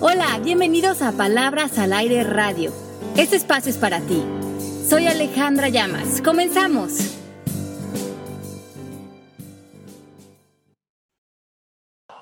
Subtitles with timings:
[0.00, 2.72] Hola, bienvenidos a Palabras al Aire Radio.
[3.16, 4.22] Este espacio es para ti.
[4.88, 6.22] Soy Alejandra Llamas.
[6.22, 7.18] Comenzamos.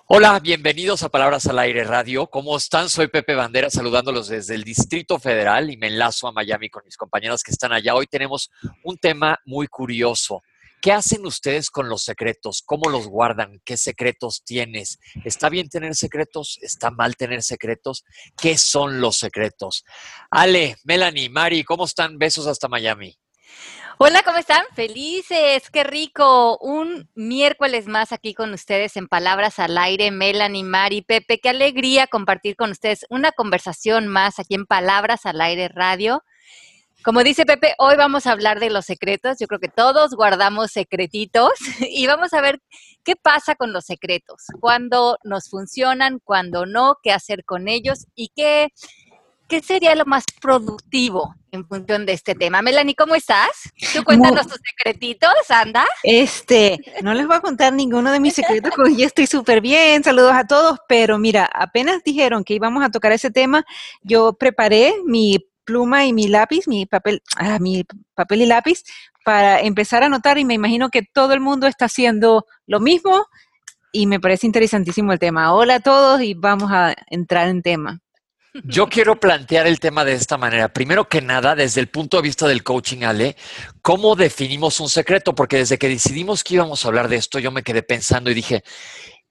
[0.06, 2.28] Hola, bienvenidos a Palabras al Aire Radio.
[2.28, 2.88] ¿Cómo están?
[2.88, 6.96] Soy Pepe Bandera saludándolos desde el Distrito Federal y me enlazo a Miami con mis
[6.96, 7.94] compañeras que están allá.
[7.94, 8.50] Hoy tenemos
[8.84, 10.42] un tema muy curioso.
[10.80, 12.62] ¿Qué hacen ustedes con los secretos?
[12.64, 13.60] ¿Cómo los guardan?
[13.64, 14.98] ¿Qué secretos tienes?
[15.24, 16.58] ¿Está bien tener secretos?
[16.62, 18.04] ¿Está mal tener secretos?
[18.40, 19.84] ¿Qué son los secretos?
[20.30, 22.18] Ale, Melanie, Mari, ¿cómo están?
[22.18, 23.18] Besos hasta Miami.
[23.98, 24.62] Hola, ¿cómo están?
[24.74, 26.58] Felices, qué rico.
[26.58, 31.40] Un miércoles más aquí con ustedes en Palabras al Aire, Melanie, Mari, Pepe.
[31.40, 36.22] Qué alegría compartir con ustedes una conversación más aquí en Palabras al Aire Radio.
[37.02, 39.36] Como dice Pepe, hoy vamos a hablar de los secretos.
[39.38, 42.60] Yo creo que todos guardamos secretitos y vamos a ver
[43.04, 48.32] qué pasa con los secretos, cuándo nos funcionan, cuándo no, qué hacer con ellos y
[48.34, 48.70] qué,
[49.48, 52.62] qué sería lo más productivo en función de este tema.
[52.62, 53.50] Melanie, ¿cómo estás?
[53.94, 55.86] Tú cuéntanos tus secretitos, anda.
[56.02, 60.02] Este, no les voy a contar ninguno de mis secretos porque yo estoy súper bien.
[60.02, 63.64] Saludos a todos, pero mira, apenas dijeron que íbamos a tocar ese tema,
[64.02, 68.84] yo preparé mi pluma y mi lápiz, mi papel, ah, mi papel y lápiz,
[69.24, 73.26] para empezar a anotar y me imagino que todo el mundo está haciendo lo mismo
[73.92, 75.52] y me parece interesantísimo el tema.
[75.52, 78.00] Hola a todos y vamos a entrar en tema.
[78.64, 80.72] Yo quiero plantear el tema de esta manera.
[80.72, 83.36] Primero que nada, desde el punto de vista del coaching, Ale,
[83.82, 85.34] ¿cómo definimos un secreto?
[85.34, 88.34] Porque desde que decidimos que íbamos a hablar de esto, yo me quedé pensando y
[88.34, 88.64] dije,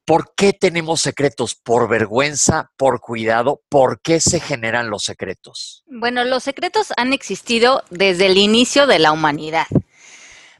[0.05, 1.55] ¿Por qué tenemos secretos?
[1.55, 2.71] ¿Por vergüenza?
[2.77, 3.63] ¿Por cuidado?
[3.69, 5.83] ¿Por qué se generan los secretos?
[5.87, 9.65] Bueno, los secretos han existido desde el inicio de la humanidad.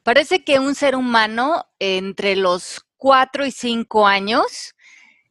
[0.01, 4.73] Parece que un ser humano entre los cuatro y cinco años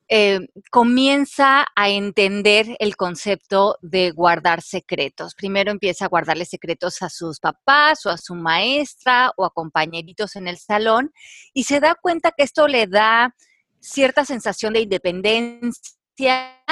[0.08, 5.34] eh, comienza a entender el concepto de guardar secretos.
[5.34, 10.36] Primero empieza a guardarle secretos a sus papás o a su maestra o a compañeritos
[10.36, 11.12] en el salón
[11.52, 13.34] y se da cuenta que esto le da
[13.84, 16.62] cierta sensación de independencia,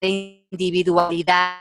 [0.00, 1.58] de individualidad.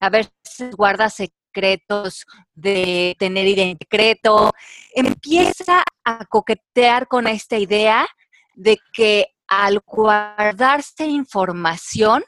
[0.00, 4.50] A veces guarda secretos de tener identidad
[4.94, 8.06] Empieza a coquetear con esta idea
[8.54, 12.24] de que al guardarse información,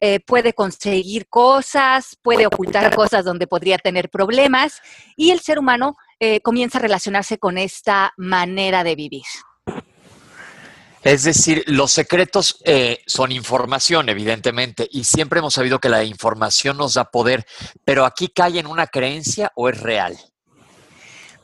[0.00, 4.80] eh, puede conseguir cosas, puede ocultar cosas donde podría tener problemas
[5.16, 9.24] y el ser humano eh, comienza a relacionarse con esta manera de vivir.
[11.08, 16.76] Es decir, los secretos eh, son información, evidentemente, y siempre hemos sabido que la información
[16.76, 17.46] nos da poder,
[17.82, 20.18] pero aquí cae en una creencia o es real.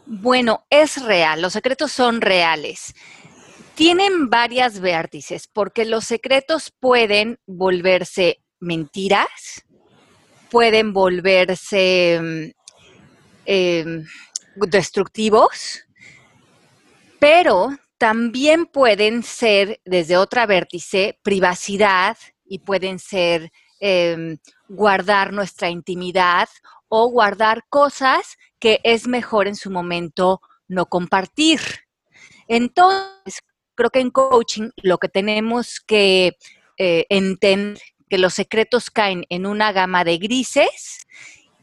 [0.04, 2.92] Bueno, es real, los secretos son reales.
[3.74, 9.64] Tienen varias vértices, porque los secretos pueden volverse mentiras,
[10.50, 12.50] pueden volverse mm,
[13.46, 14.04] em,
[14.56, 15.86] destructivos,
[17.18, 24.38] pero también pueden ser desde otra vértice privacidad y pueden ser em,
[24.68, 26.48] guardar nuestra intimidad
[26.88, 31.60] o guardar cosas que es mejor en su momento no compartir.
[32.48, 33.40] Entonces,
[33.74, 36.36] creo que en coaching lo que tenemos que
[36.76, 41.06] eh, entender que los secretos caen en una gama de grises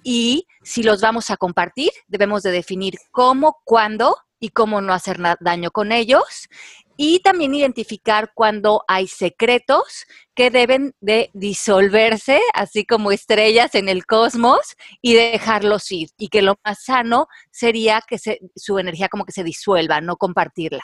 [0.03, 5.17] y si los vamos a compartir, debemos de definir cómo, cuándo y cómo no hacer
[5.39, 6.49] daño con ellos.
[6.97, 14.05] Y también identificar cuando hay secretos que deben de disolverse, así como estrellas en el
[14.05, 16.09] cosmos, y dejarlos ir.
[16.17, 18.17] Y que lo más sano sería que
[18.55, 20.83] su energía como que se disuelva, no compartirla.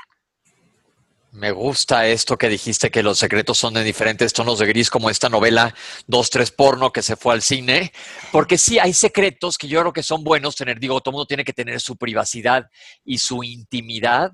[1.38, 5.12] Me gusta esto que dijiste, que los secretos son de diferentes tonos de gris, como
[5.12, 5.72] esta novela
[6.08, 7.92] Dos, Tres Porno que se fue al cine,
[8.32, 11.44] porque sí hay secretos que yo creo que son buenos tener, digo, todo mundo tiene
[11.44, 12.66] que tener su privacidad
[13.06, 14.32] y su intimidad,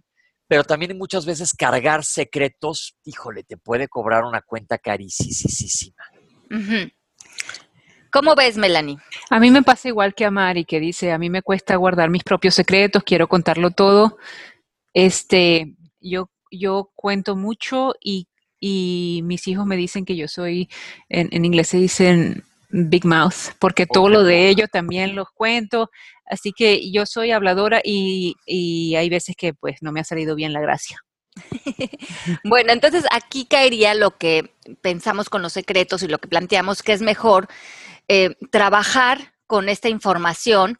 [0.47, 6.05] pero también muchas veces cargar secretos, híjole, te puede cobrar una cuenta carísima.
[8.13, 8.97] ¿Cómo ves, Melanie?
[9.29, 12.09] A mí me pasa igual que a Mari, que dice, a mí me cuesta guardar
[12.09, 14.17] mis propios secretos, quiero contarlo todo.
[14.93, 18.27] Este, yo yo cuento mucho y,
[18.61, 20.69] mis hijos me dicen que yo soy,
[21.09, 25.89] en, inglés se dicen big mouth, porque todo lo de ellos también los cuento.
[26.25, 30.35] Así que yo soy habladora y, y hay veces que pues no me ha salido
[30.35, 30.97] bien la gracia.
[32.43, 36.93] bueno, entonces aquí caería lo que pensamos con los secretos y lo que planteamos que
[36.93, 37.47] es mejor
[38.07, 40.77] eh, trabajar con esta información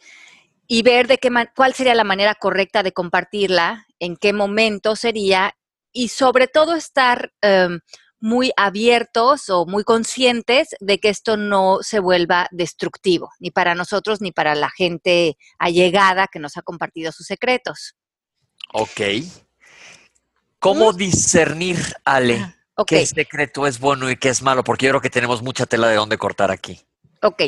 [0.68, 5.56] y ver de qué cuál sería la manera correcta de compartirla, en qué momento sería
[5.94, 7.80] y sobre todo estar em,
[8.20, 14.22] muy abiertos o muy conscientes de que esto no se vuelva destructivo, ni para nosotros
[14.22, 17.96] ni para la gente allegada que nos ha compartido sus secretos.
[18.74, 19.02] Ok.
[20.60, 23.02] ¿Cómo discernir, Ale, Okay.
[23.02, 24.64] qué secreto es bueno y qué es malo?
[24.64, 26.82] Porque yo creo que tenemos mucha tela de dónde cortar aquí.
[27.22, 27.44] Ok.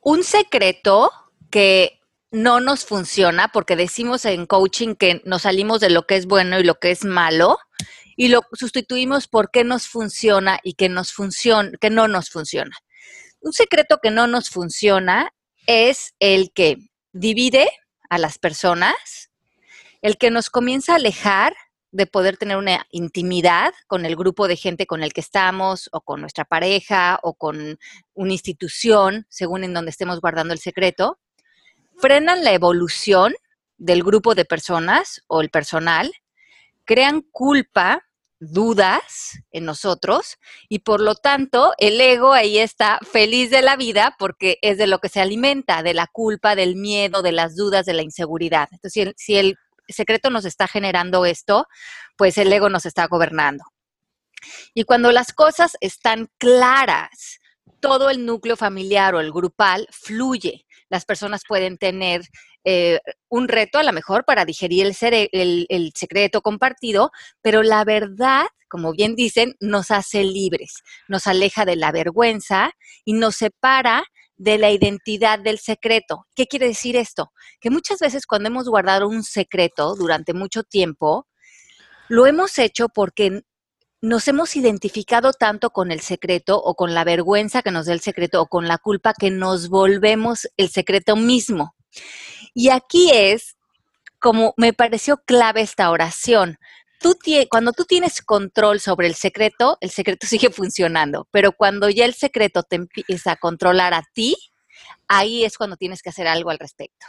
[0.00, 1.10] Un secreto
[1.50, 2.00] que
[2.30, 6.58] no nos funciona, porque decimos en coaching que nos salimos de lo que es bueno
[6.58, 7.58] y lo que es malo,
[8.16, 12.76] y lo sustituimos por qué nos funciona y qué nos funciona, que no nos funciona.
[13.40, 15.32] Un secreto que no nos funciona
[15.66, 16.76] es el que
[17.12, 17.68] divide
[18.08, 19.30] a las personas,
[20.02, 21.54] el que nos comienza a alejar
[21.94, 26.00] de poder tener una intimidad con el grupo de gente con el que estamos o
[26.00, 27.78] con nuestra pareja o con
[28.14, 31.20] una institución, según en donde estemos guardando el secreto,
[31.98, 33.34] frenan la evolución
[33.76, 36.12] del grupo de personas o el personal,
[36.84, 38.02] crean culpa,
[38.40, 40.36] dudas en nosotros
[40.68, 44.86] y por lo tanto el ego ahí está feliz de la vida porque es de
[44.86, 48.68] lo que se alimenta, de la culpa, del miedo, de las dudas, de la inseguridad.
[48.72, 49.56] Entonces, si el, si el
[49.88, 51.66] secreto nos está generando esto,
[52.16, 53.64] pues el ego nos está gobernando.
[54.74, 57.38] Y cuando las cosas están claras,
[57.80, 60.66] todo el núcleo familiar o el grupal fluye.
[60.88, 62.22] Las personas pueden tener
[62.64, 67.10] eh, un reto a lo mejor para digerir el, el secreto compartido,
[67.42, 72.72] pero la verdad, como bien dicen, nos hace libres, nos aleja de la vergüenza
[73.04, 74.04] y nos separa
[74.36, 76.26] de la identidad del secreto.
[76.34, 77.32] ¿Qué quiere decir esto?
[77.60, 81.28] Que muchas veces cuando hemos guardado un secreto durante mucho tiempo,
[82.08, 83.42] lo hemos hecho porque
[84.00, 88.00] nos hemos identificado tanto con el secreto o con la vergüenza que nos da el
[88.00, 91.74] secreto o con la culpa que nos volvemos el secreto mismo.
[92.54, 93.56] Y aquí es
[94.18, 96.58] como me pareció clave esta oración.
[97.00, 97.18] Tú
[97.50, 102.14] cuando tú tienes control sobre el secreto, el secreto sigue funcionando, pero cuando ya el
[102.14, 104.36] secreto te empieza a controlar a ti,
[105.08, 107.06] ahí es cuando tienes que hacer algo al respecto.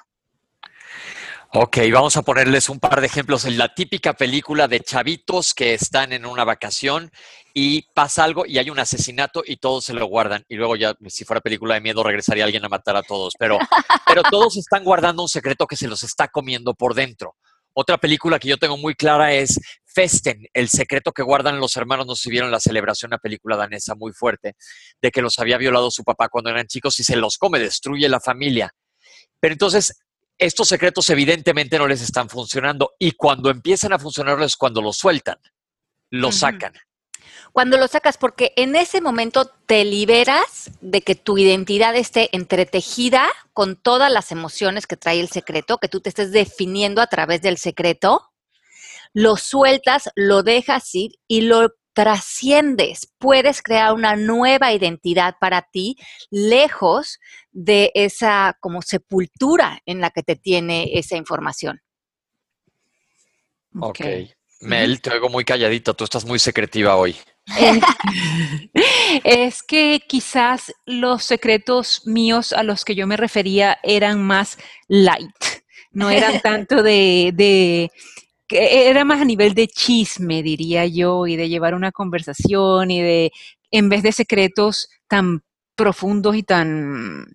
[1.58, 5.74] Ok, vamos a ponerles un par de ejemplos en la típica película de chavitos que
[5.74, 7.10] están en una vacación
[7.54, 10.44] y pasa algo y hay un asesinato y todos se lo guardan.
[10.50, 13.36] Y luego ya, si fuera película de miedo, regresaría alguien a matar a todos.
[13.40, 13.58] Pero,
[14.06, 17.38] pero todos están guardando un secreto que se los está comiendo por dentro.
[17.72, 22.06] Otra película que yo tengo muy clara es Festen, el secreto que guardan los hermanos.
[22.06, 24.58] No sé si vieron la celebración, una película danesa muy fuerte,
[25.02, 28.10] de que los había violado su papá cuando eran chicos y se los come, destruye
[28.10, 28.74] la familia.
[29.40, 29.94] Pero entonces
[30.38, 34.98] estos secretos evidentemente no les están funcionando y cuando empiezan a funcionar es cuando los
[34.98, 35.38] sueltan,
[36.10, 36.74] los sacan.
[37.56, 43.30] Cuando lo sacas, porque en ese momento te liberas de que tu identidad esté entretejida
[43.54, 47.42] con todas las emociones que trae el secreto, que tú te estés definiendo a través
[47.42, 48.34] del secreto,
[49.14, 53.12] lo sueltas, lo dejas ir y lo trasciendes.
[53.18, 55.98] Puedes crear una nueva identidad para ti,
[56.30, 57.20] lejos
[57.52, 61.82] de esa como sepultura en la que te tiene esa información.
[63.80, 64.02] Ok.
[64.62, 67.16] Mel, te oigo muy calladito, tú estás muy secretiva hoy.
[69.24, 74.58] Es que quizás los secretos míos a los que yo me refería eran más
[74.88, 75.36] light,
[75.92, 77.92] no eran tanto de, de
[78.48, 83.02] que era más a nivel de chisme, diría yo, y de llevar una conversación y
[83.02, 83.32] de,
[83.72, 85.44] en vez de secretos tan
[85.76, 87.26] profundos y tan,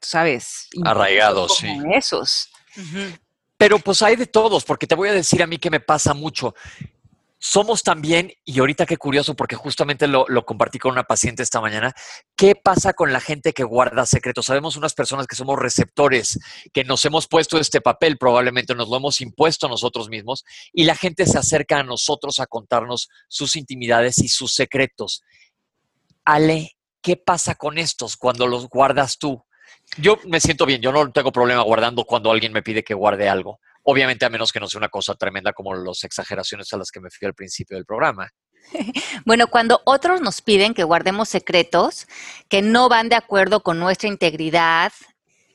[0.00, 0.68] ¿sabes?
[0.84, 1.88] Arraigados, como sí.
[1.94, 2.50] esos.
[3.56, 6.14] Pero pues hay de todos, porque te voy a decir a mí que me pasa
[6.14, 6.54] mucho.
[7.42, 11.94] Somos también, y ahorita qué curioso, porque justamente lo, compartí con una paciente esta mañana,
[12.36, 14.44] ¿qué pasa con la gente que guarda secretos?
[14.44, 16.38] Sabemos unas personas que somos receptores,
[16.74, 20.44] que nos hemos puesto este papel, probablemente nos lo hemos impuesto nosotros mismos,
[20.74, 25.22] y la gente se acerca a nosotros a contarnos sus intimidades y sus secretos.
[26.26, 29.42] Ale, ¿qué pasa con estos cuando los guardas tú?
[29.96, 33.30] Yo me siento bien, yo no tengo problema guardando cuando alguien me pide que guarde
[33.30, 33.60] algo.
[33.90, 37.00] Obviamente, a menos que no sea una cosa tremenda como las exageraciones a las que
[37.00, 38.30] me fui al principio del programa.
[39.26, 42.06] Bueno, cuando otros nos piden que guardemos secretos
[42.48, 44.92] que no van de acuerdo con nuestra integridad,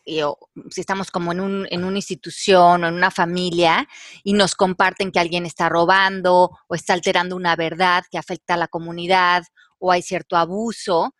[0.03, 0.37] y, o,
[0.69, 3.87] si estamos como en, un, en una institución o en una familia
[4.21, 8.57] y nos comparten que alguien está robando o está alterando una verdad que afecta a
[8.57, 9.43] la comunidad
[9.79, 11.15] o hay cierto abuso,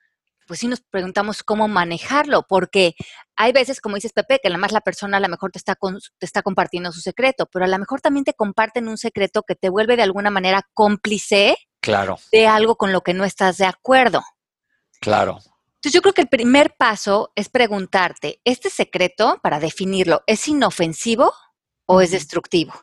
[0.45, 2.95] pues sí nos preguntamos cómo manejarlo, porque
[3.35, 5.99] hay veces, como dices Pepe, que además la persona a lo mejor te está, con,
[6.17, 9.55] te está compartiendo su secreto, pero a lo mejor también te comparten un secreto que
[9.55, 12.17] te vuelve de alguna manera cómplice claro.
[12.31, 14.21] de algo con lo que no estás de acuerdo.
[15.01, 15.39] Claro.
[15.85, 21.33] Entonces yo creo que el primer paso es preguntarte, ¿este secreto, para definirlo, es inofensivo
[21.85, 22.73] o es destructivo?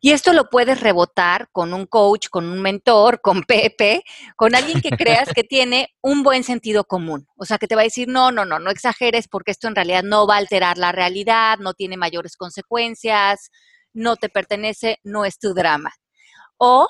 [0.00, 4.02] Y esto lo puedes rebotar con un coach, con un mentor, con Pepe,
[4.36, 7.26] con alguien que creas que tiene un buen sentido común.
[7.36, 9.74] O sea, que te va a decir, no, no, no, no exageres porque esto en
[9.74, 13.50] realidad no va a alterar la realidad, no tiene mayores consecuencias,
[13.92, 15.92] no te pertenece, no es tu drama.
[16.58, 16.88] O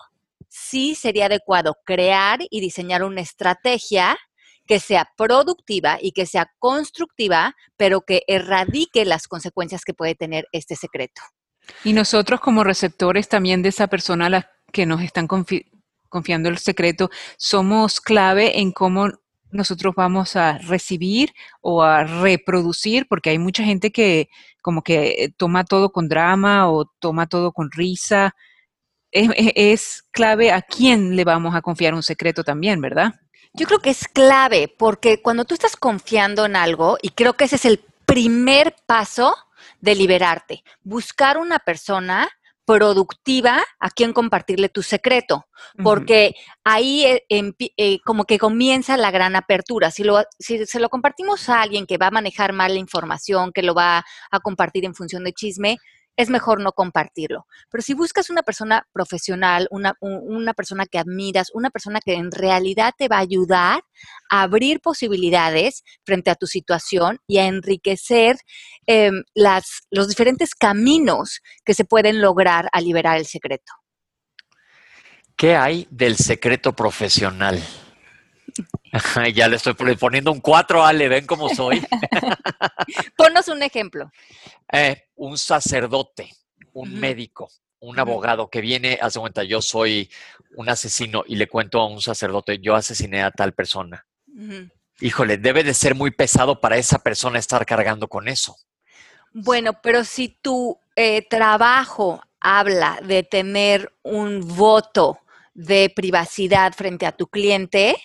[0.48, 4.18] sí sería adecuado crear y diseñar una estrategia
[4.66, 10.46] que sea productiva y que sea constructiva, pero que erradique las consecuencias que puede tener
[10.52, 11.22] este secreto.
[11.85, 16.59] Y nosotros como receptores también de esa persona a la que nos están confiando el
[16.59, 19.09] secreto, somos clave en cómo
[19.50, 24.28] nosotros vamos a recibir o a reproducir, porque hay mucha gente que
[24.62, 28.35] como que toma todo con drama o toma todo con risa.
[29.11, 33.14] Es, es clave a quién le vamos a confiar un secreto también, ¿verdad?
[33.52, 37.45] Yo creo que es clave, porque cuando tú estás confiando en algo, y creo que
[37.45, 39.37] ese es el primer paso,
[39.82, 42.30] de liberarte, buscar una persona
[42.64, 45.46] productiva a quien compartirle tu secreto,
[45.82, 47.24] porque ahí eh,
[47.76, 49.90] eh, como que comienza la gran apertura.
[49.90, 53.50] Si, lo, si se lo compartimos a alguien que va a manejar mal la información,
[53.52, 55.78] que lo va a compartir en función de chisme,
[56.16, 57.47] es mejor no compartirlo.
[57.71, 59.95] Pero si buscas una persona profesional, una,
[60.54, 63.83] persona que admiras, una persona que en realidad te va a ayudar
[64.31, 68.37] a abrir posibilidades frente a tu situación y a enriquecer
[68.87, 73.73] em, las, los diferentes caminos que se pueden lograr a liberar el secreto.
[75.37, 77.61] ¿Qué hay del secreto profesional?
[79.35, 81.82] ya le estoy poniendo un 4, Ale, ven cómo soy.
[83.16, 84.11] Ponnos un ejemplo.
[84.71, 86.30] Eh, un sacerdote,
[86.73, 90.11] un médico, un abogado que viene, hace cuenta, yo soy
[90.56, 94.06] un asesino y le cuento a un sacerdote, yo asesiné a tal persona.
[95.00, 98.56] Híjole, debe de ser muy pesado para esa persona estar cargando con eso.
[99.32, 105.18] Bueno, pero si tu eh, trabajo habla de tener un voto
[105.54, 107.97] de privacidad frente a tu cliente,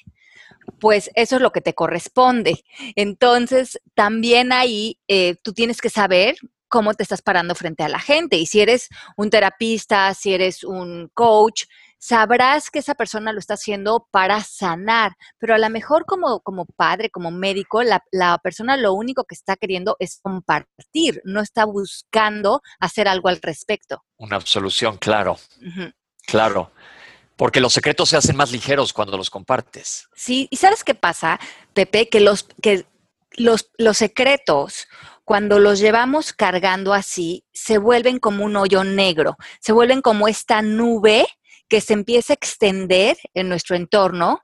[0.79, 2.63] pues eso es lo que te corresponde.
[2.95, 6.35] Entonces, también ahí eh, tú tienes que saber
[6.67, 8.37] cómo te estás parando frente a la gente.
[8.37, 11.63] Y si eres un terapista, si eres un coach,
[11.99, 16.65] sabrás que esa persona lo está haciendo para sanar, pero a lo mejor como, como
[16.65, 22.61] padre, como médico, la, persona lo único que está queriendo es compartir, no está buscando
[22.79, 24.03] hacer algo al respecto.
[24.17, 25.37] Una absolución, claro.
[26.25, 26.71] Claro.
[27.37, 30.09] Porque los secretos se hacen más ligeros cuando los compartes.
[30.15, 31.39] Sí, y ¿sabes qué pasa,
[31.73, 32.09] Pepe?
[32.09, 32.85] Que los, que
[33.37, 34.87] los, los secretos,
[35.23, 40.61] cuando los llevamos cargando así, se vuelven como un hoyo negro, se vuelven como esta
[40.61, 41.27] nube
[41.69, 44.41] que se empieza a extender en nuestro entorno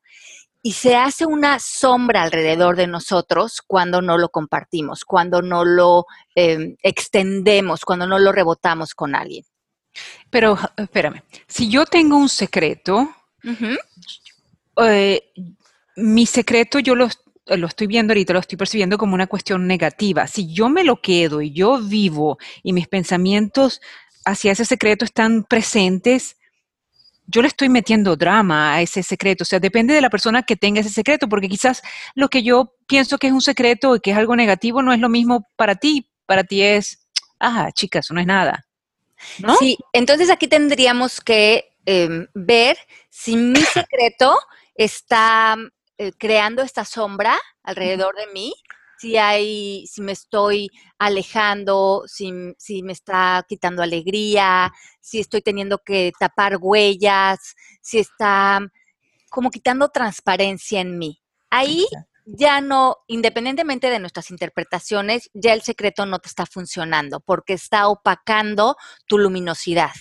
[0.66, 6.06] y se hace una sombra alrededor de nosotros cuando no lo compartimos, cuando no lo
[6.36, 9.44] em, extendemos, cuando no lo rebotamos con alguien.
[10.30, 13.14] Pero espérame, si yo tengo un secreto,
[14.78, 15.32] eh,
[15.96, 17.10] mi secreto yo lo,
[17.46, 20.28] lo, estoy viendo ahorita, lo estoy percibiendo como una cuestión negativa.
[20.28, 23.82] Si yo me lo quedo y yo vivo y mis pensamientos
[24.26, 26.38] hacia ese secreto están presentes,
[27.28, 29.44] yo le estoy metiendo drama a ese secreto.
[29.44, 31.82] O sea, depende de la persona que tenga ese secreto, porque quizás
[32.16, 35.00] lo que yo pienso que es un secreto y que es algo negativo no es
[35.00, 36.10] lo mismo para ti.
[36.26, 37.08] Para ti es,
[37.40, 38.66] ah, chicas, no es nada.
[39.60, 42.78] Sí, entonces aquí tendríamos que em, ver
[43.10, 43.56] si mi
[43.88, 44.38] secreto
[44.76, 45.56] está
[45.98, 48.54] eh, creando esta sombra alrededor de mí,
[48.98, 55.80] si hay, si me estoy alejando, si, si, me está quitando alegría, si estoy teniendo
[55.80, 58.62] que tapar huellas, si está
[59.30, 61.22] como quitando transparencia en mí.
[61.50, 61.86] Ahí
[62.26, 67.88] ya no, independientemente de nuestras interpretaciones, ya el secreto no te está funcionando porque está
[67.88, 68.76] opacando
[69.08, 69.92] tu luminosidad.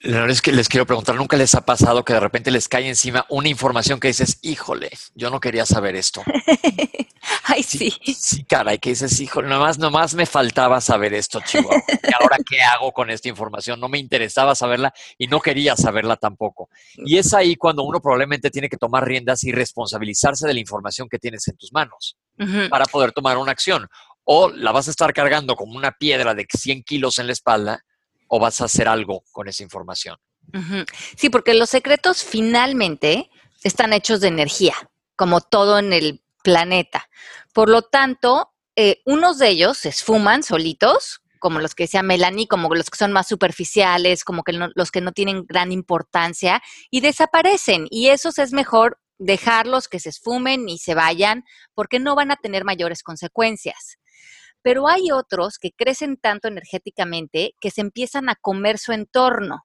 [0.00, 3.24] Es que les quiero preguntar, ¿nunca les ha pasado que de repente les cae encima
[3.30, 6.22] una información que dices, híjole, yo no quería saber esto?
[7.44, 7.90] Ay, sí.
[8.14, 11.82] Sí, caray, que dices, híjole, nomás, nomás me faltaba saber esto, Chihuahua.
[11.88, 13.80] ¿Y ahora qué hago con esta información?
[13.80, 16.68] No me interesaba saberla y no quería saberla tampoco.
[16.96, 21.08] Y es ahí cuando uno probablemente tiene que tomar riendas y responsabilizarse de la información
[21.08, 22.16] que tienes en tus manos
[22.68, 23.88] para poder tomar una acción.
[24.24, 27.82] O la vas a estar cargando como una piedra de 100 kilos en la espalda
[28.28, 30.16] o vas a hacer algo con esa información.
[31.16, 33.30] Sí, porque los secretos finalmente
[33.62, 34.74] están hechos de energía,
[35.16, 37.08] como todo en el planeta.
[37.52, 42.46] Por lo tanto, eh, unos de ellos se esfuman solitos, como los que decía Melanie,
[42.46, 47.00] como los que son más superficiales, como que los que no tienen gran importancia, y
[47.00, 47.86] desaparecen.
[47.90, 52.36] Y esos es mejor dejarlos que se esfumen y se vayan, porque no van a
[52.36, 53.98] tener mayores consecuencias.
[54.66, 59.64] Pero hay otros que crecen tanto energéticamente que se empiezan a comer su entorno.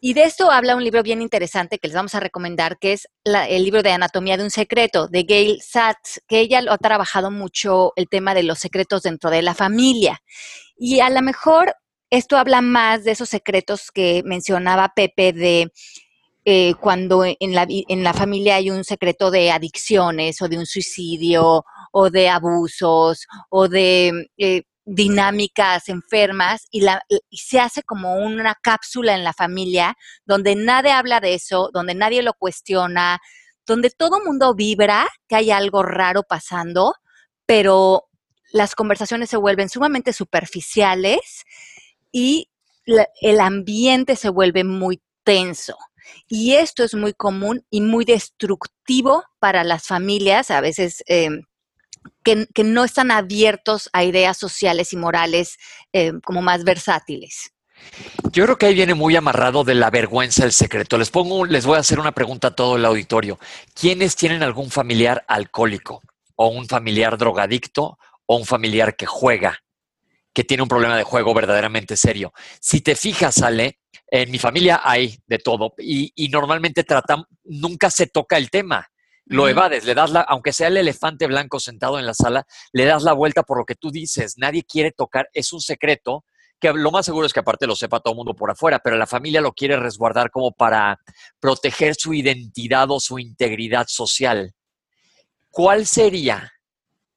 [0.00, 3.08] Y de esto habla un libro bien interesante que les vamos a recomendar, que es
[3.24, 7.30] el libro de Anatomía de un Secreto, de Gail Satz, que ella lo ha trabajado
[7.30, 10.22] mucho el tema de los secretos dentro de la familia.
[10.78, 11.74] Y a lo mejor
[12.08, 15.70] esto habla más de esos secretos que mencionaba Pepe de
[16.46, 20.64] eh, cuando en la, en la familia hay un secreto de adicciones o de un
[20.64, 28.54] suicidio o de abusos o de eh, dinámicas enfermas y, la, se hace como una
[28.60, 33.20] cápsula en la familia donde nadie habla de eso, donde nadie lo cuestiona,
[33.66, 36.94] donde todo mundo vibra que hay algo raro pasando,
[37.46, 38.08] pero
[38.52, 41.44] las conversaciones se vuelven sumamente superficiales
[42.10, 42.50] y
[43.20, 45.76] el ambiente se vuelve muy tenso.
[46.28, 51.42] Y esto es muy común y muy destructivo para las familias, a veces em,
[52.22, 55.58] que, no están abiertos a ideas sociales y morales
[55.92, 57.52] eh, como más versátiles.
[58.32, 60.98] Yo creo que ahí viene muy amarrado de la vergüenza el secreto.
[60.98, 63.38] Les pongo, les voy a hacer una pregunta a todo el auditorio.
[63.74, 66.02] ¿Quiénes tienen algún familiar alcohólico
[66.36, 69.58] o un familiar drogadicto o un familiar que juega,
[70.32, 72.32] que tiene un problema de juego verdaderamente serio?
[72.60, 77.90] Si te fijas, Ale, en mi familia hay de todo y, y normalmente tratan, nunca
[77.90, 78.90] se toca el tema
[79.30, 82.84] lo evades, le das la, aunque sea el elefante blanco sentado en la sala, le
[82.84, 84.34] das la vuelta por lo que tú dices.
[84.38, 86.24] Nadie quiere tocar, es un secreto
[86.58, 88.96] que lo más seguro es que aparte lo sepa todo el mundo por afuera, pero
[88.96, 90.98] la familia lo quiere resguardar como para
[91.38, 94.52] proteger su identidad o su integridad social.
[95.50, 96.52] ¿Cuál sería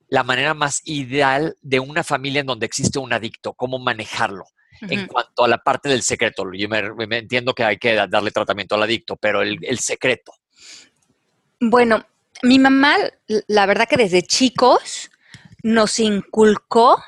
[0.08, 3.54] la manera más ideal de una familia en donde existe un adicto?
[3.54, 4.46] ¿Cómo manejarlo?
[4.82, 8.76] En cuanto a la parte del secreto, yo me, entiendo que hay que darle tratamiento
[8.76, 10.34] al adicto, pero el secreto.
[11.66, 12.06] Bueno,
[12.42, 12.98] mi mamá,
[13.48, 15.10] la verdad que desde chicos
[15.64, 17.02] nos inculcó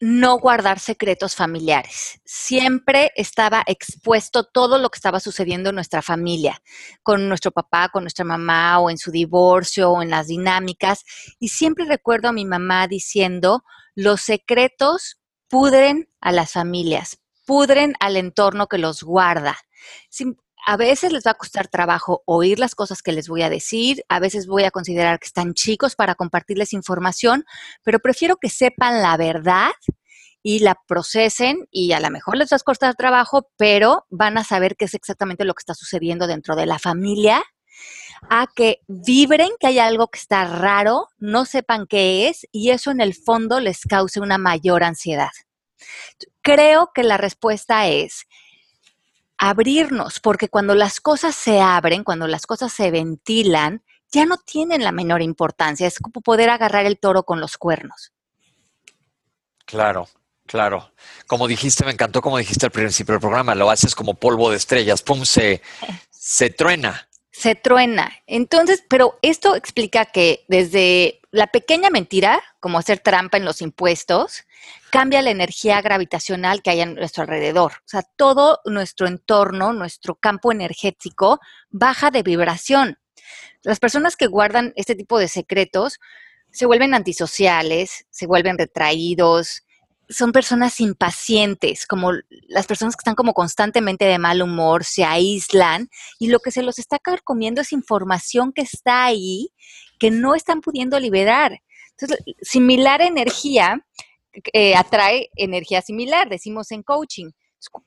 [0.00, 2.20] no guardar secretos familiares.
[2.26, 6.60] Siempre estaba expuesto todo lo que estaba sucediendo en nuestra familia,
[7.02, 11.02] con nuestro papá, con nuestra mamá, o en su divorcio, o en las dinámicas.
[11.38, 13.64] Y siempre recuerdo a mi mamá diciendo,
[13.94, 19.56] los secretos pudren a las familias, pudren al entorno que los guarda
[20.64, 24.04] a veces les va a costar trabajo oír las cosas que les voy a decir,
[24.08, 27.44] a veces voy a considerar que están chicos para compartirles información,
[27.82, 29.72] pero prefiero que sepan la verdad
[30.42, 34.44] y la procesen y a lo mejor les va a costar trabajo, pero van a
[34.44, 37.42] saber qué es exactamente lo que está sucediendo dentro de la familia,
[38.30, 42.90] a que vibren que hay algo que está raro, no sepan qué es y eso
[42.90, 45.30] en el fondo les cause una mayor ansiedad.
[46.42, 48.26] Creo que la respuesta es
[49.44, 54.84] abrirnos, porque cuando las cosas se abren, cuando las cosas se ventilan, ya no tienen
[54.84, 55.88] la menor importancia.
[55.88, 58.12] Es como poder agarrar el toro con los cuernos.
[59.64, 60.08] Claro,
[60.46, 60.92] claro.
[61.26, 64.58] Como dijiste, me encantó como dijiste al principio del programa, lo haces como polvo de
[64.58, 65.60] estrellas, pum, se,
[66.08, 67.08] se truena.
[67.32, 68.12] Se truena.
[68.28, 74.44] Entonces, pero esto explica que desde la pequeña mentira, como hacer trampa en los impuestos,
[74.90, 77.72] cambia la energía gravitacional que hay a nuestro alrededor.
[77.78, 81.40] O sea, todo nuestro entorno, nuestro campo energético
[81.70, 82.98] baja de vibración.
[83.62, 86.00] Las personas que guardan este tipo de secretos
[86.50, 89.62] se vuelven antisociales, se vuelven retraídos,
[90.10, 92.12] son personas impacientes, como
[92.48, 96.62] las personas que están como constantemente de mal humor, se aíslan y lo que se
[96.62, 99.50] los está comiendo es información que está ahí
[100.02, 101.62] que no están pudiendo liberar.
[101.92, 103.86] Entonces, similar energía
[104.52, 107.30] eh, atrae energía similar, decimos en coaching.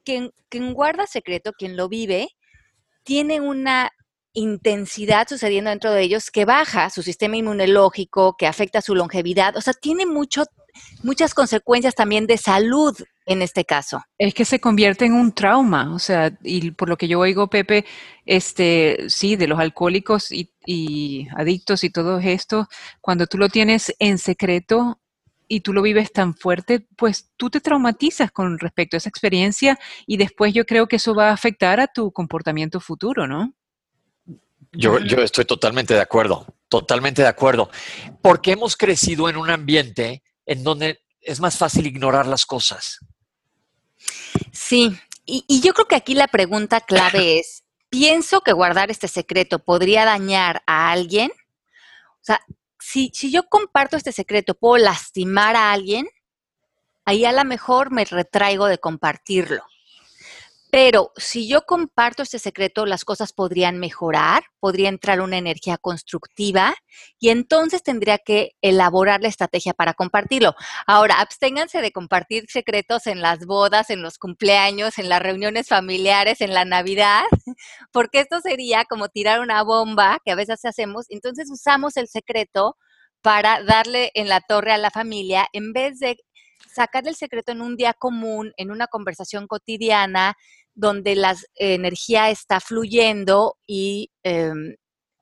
[0.05, 2.29] Quien, quien guarda secreto, quien lo vive,
[3.03, 3.91] tiene una
[4.31, 9.61] intensidad sucediendo dentro de ellos que baja su sistema inmunológico, que afecta su longevidad, o
[9.61, 10.45] sea, tiene mucho,
[11.03, 14.03] muchas consecuencias también de salud en este caso.
[14.17, 17.49] Es que se convierte en un trauma, o sea, y por lo que yo oigo,
[17.49, 17.85] Pepe,
[18.25, 22.67] este, sí, de los alcohólicos y, y adictos y todo esto,
[23.01, 24.99] cuando tú lo tienes en secreto,
[25.47, 29.77] y tú lo vives tan fuerte, pues tú te traumatizas con respecto a esa experiencia
[30.05, 33.53] y después yo creo que eso va a afectar a tu comportamiento futuro, ¿no?
[34.71, 37.69] Yo, yo estoy totalmente de acuerdo, totalmente de acuerdo,
[38.21, 42.99] porque hemos crecido en un ambiente en donde es más fácil ignorar las cosas.
[44.51, 49.07] Sí, y, y yo creo que aquí la pregunta clave es, ¿pienso que guardar este
[49.07, 51.31] secreto podría dañar a alguien?
[51.31, 52.41] O sea,
[52.85, 56.07] si, yo comparto este secreto, puedo lastimar a alguien,
[57.03, 59.63] ahí a lo mejor me retraigo de compartirlo.
[60.71, 66.75] Pero si yo comparto este secreto, las cosas podrían mejorar, podría entrar una energía constructiva
[67.19, 70.53] y entonces tendría que elaborar la estrategia para compartirlo.
[70.85, 76.41] Ahora, absténganse de compartir secretos en las bodas, en los cumpleaños, en las reuniones familiares,
[76.41, 77.23] en la Navidad,
[77.91, 81.05] porque esto sería como tirar una bomba que a veces hacemos.
[81.09, 82.75] Entonces usamos el secreto
[83.21, 86.17] para darle en la torre a la familia en vez de
[86.73, 90.35] sacar el secreto en un día común, en una conversación cotidiana,
[90.73, 94.75] donde la energía está fluyendo y em,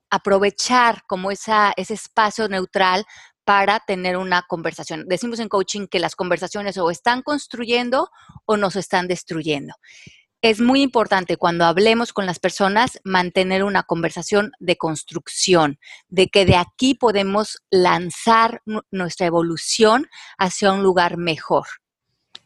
[0.10, 3.06] aprovechar como esa, ese espacio neutral
[3.46, 5.06] para tener una conversación.
[5.08, 8.10] Decimos en coaching que las conversaciones o están construyendo
[8.46, 9.74] o nos están destruyendo.
[10.44, 15.80] Es muy importante cuando hablemos con las personas mantener una conversación de construcción,
[16.10, 21.66] de que de aquí podemos lanzar nuestra evolución hacia un lugar mejor.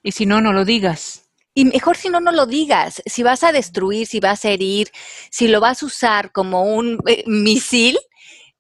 [0.04, 1.32] Y si no, no lo digas.
[1.56, 3.02] Y mejor si no, no lo digas.
[3.08, 4.92] Si vas a destruir, si vas a herir,
[5.32, 7.98] si lo vas a usar como un eh, misil,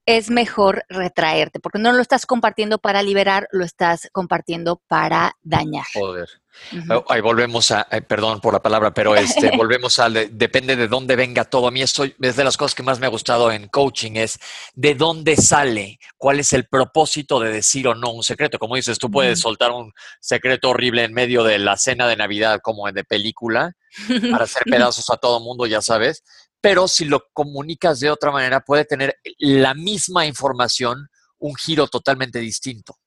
[0.07, 5.83] es mejor retraerte, porque no lo estás compartiendo para liberar, lo estás compartiendo para dañar.
[5.93, 6.29] Joder.
[7.09, 11.17] Ahí volvemos a, eh, perdón por la palabra, pero este, volvemos a, depende de dónde
[11.17, 11.67] venga todo.
[11.67, 14.39] A mí esto es de las cosas que más me ha gustado en coaching, es
[14.73, 18.57] de dónde sale, cuál es el propósito de decir o no un secreto.
[18.59, 19.91] Como dices, tú puedes soltar un
[20.21, 23.73] secreto horrible en medio de la cena de Navidad como de película
[24.31, 26.23] para hacer pedazos a todo mundo, ya sabes,
[26.61, 32.39] pero si lo comunicas de otra manera puede tener la misma información un giro totalmente
[32.39, 32.97] distinto.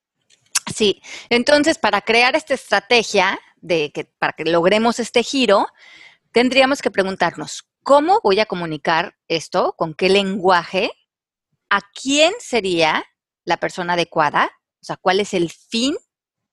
[0.75, 5.67] Sí, entonces para crear esta estrategia de que para que logremos este giro,
[6.33, 9.75] tendríamos que preguntarnos, ¿cómo voy a comunicar esto?
[9.77, 10.91] ¿Con qué lenguaje?
[11.71, 13.05] ¿A quién sería
[13.45, 14.51] la persona adecuada?
[14.81, 15.97] O sea, ¿cuál es el fin?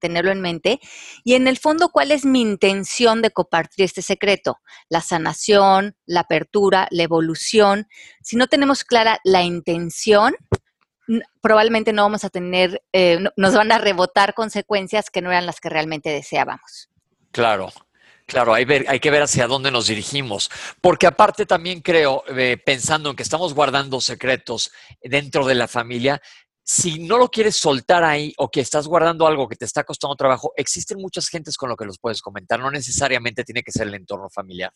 [0.08, 0.80] Tenerlo en mente.
[1.26, 4.60] Y en el fondo, ¿cuál es mi intención de compartir este secreto?
[4.88, 7.88] La sanación, la apertura, la evolución.
[8.22, 10.34] Si no tenemos clara la intención,
[11.41, 15.60] probablemente no vamos a tener, eh, nos van a rebotar consecuencias que no eran las
[15.60, 16.89] que realmente deseábamos.
[17.32, 17.70] Claro,
[18.28, 23.15] Claro, hay, que ver hacia dónde nos dirigimos, porque aparte también creo, eh, pensando en
[23.15, 26.22] que estamos guardando secretos dentro de la familia,
[26.69, 30.17] si no lo quieres soltar ahí o que estás guardando algo que te está costando
[30.17, 33.88] trabajo, existen muchas gentes con lo que los puedes comentar, no necesariamente tiene que ser
[33.88, 34.73] el entorno familiar.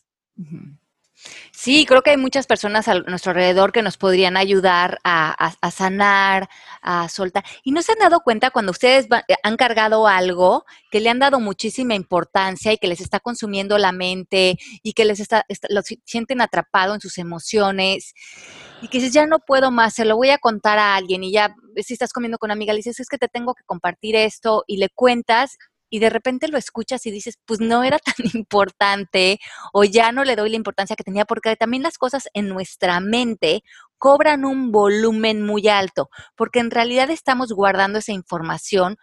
[1.52, 6.48] Sí, creo que hay muchas personas a nuestro alrededor que nos podrían ayudar a, sanar,
[6.80, 7.44] a soltar.
[7.62, 11.18] Y no se han dado cuenta cuando ustedes eh, han cargado algo que le han
[11.18, 15.82] dado muchísima importancia y que les está consumiendo la mente y que les está, lo
[16.04, 18.14] sienten atrapado en sus emociones
[18.80, 21.32] y que dices, ya no puedo más, se lo voy a contar a alguien y
[21.32, 24.16] ya, si estás comiendo con una amiga, le dices, es que te tengo que compartir
[24.16, 25.56] esto y le cuentas
[25.92, 29.38] y de repente lo escuchas y dices, pues no era tan importante
[29.74, 32.98] o ya no le doy la importancia que tenía, porque también las cosas en nuestra
[33.00, 33.62] mente
[33.98, 38.96] cobran un volumen muy alto, porque en realidad estamos guardando esa información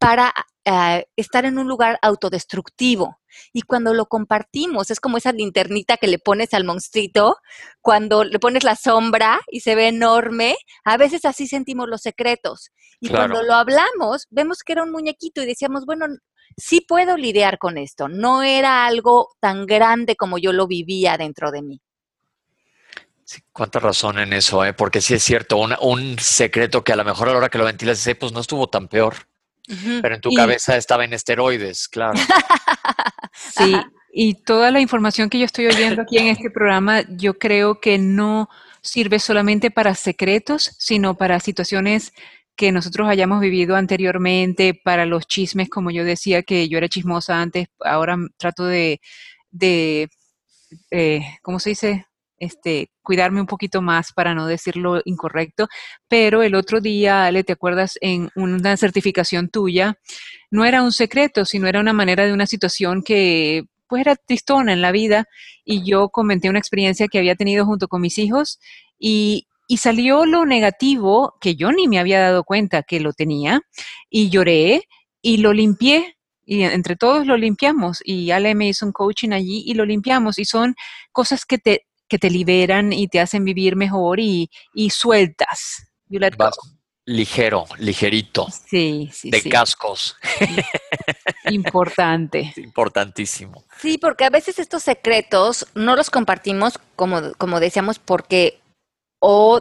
[0.00, 0.34] para
[0.64, 3.18] eh, estar en un lugar autodestructivo.
[3.52, 7.36] Y cuando lo compartimos, es como esa linternita que le pones al monstruito,
[7.80, 12.70] cuando le pones la sombra y se ve enorme, a veces así sentimos los secretos.
[13.00, 16.06] Y cuando lo hablamos, vemos que era un muñequito y decíamos, bueno,
[16.56, 21.50] sí puedo lidiar con esto, no era algo tan grande como yo lo vivía dentro
[21.50, 21.80] de mí.
[23.24, 24.74] Sí, cuánta razón en eso, ¿eh?
[24.74, 27.64] porque sí es cierto, un secreto que a lo mejor a la hora que lo
[27.64, 29.14] ventilas, pues no estuvo tan peor.
[29.66, 32.18] Pero en tu cabeza estaba en esteroides, claro.
[33.32, 33.74] sí,
[34.12, 37.98] y toda la información que yo estoy oyendo aquí en este programa, yo creo que
[37.98, 38.48] no
[38.82, 42.12] sirve solamente para secretos, sino para situaciones
[42.56, 47.40] que nosotros hayamos vivido anteriormente, para los chismes, como yo decía que yo era chismosa
[47.40, 49.00] antes, ahora trato de,
[49.50, 50.08] de
[50.90, 52.06] eh, ¿cómo se dice?
[52.38, 55.68] Este, cuidarme un poquito más para no decirlo incorrecto,
[56.08, 59.98] pero el otro día, Ale, ¿te acuerdas en una certificación tuya?
[60.50, 64.72] No era un secreto, sino era una manera de una situación que pues era tristona
[64.72, 65.26] en la vida
[65.64, 68.58] y yo comenté una experiencia que había tenido junto con mis hijos
[68.98, 73.60] y, y salió lo negativo que yo ni me había dado cuenta que lo tenía
[74.10, 74.88] y lloré
[75.22, 76.16] y lo limpié
[76.46, 80.38] y entre todos lo limpiamos y Ale me hizo un coaching allí y lo limpiamos
[80.38, 80.74] y son
[81.12, 84.50] cosas que te que te liberan y te hacen vivir mejor y,
[84.90, 85.88] sueltas.
[87.06, 88.46] Ligero, ligerito.
[88.66, 89.30] Sí, sí.
[89.30, 90.16] De cascos.
[91.50, 92.52] Importante.
[92.56, 93.64] Importantísimo.
[93.78, 98.60] Sí, porque a veces estos secretos no los compartimos, como, como decíamos, porque
[99.18, 99.60] o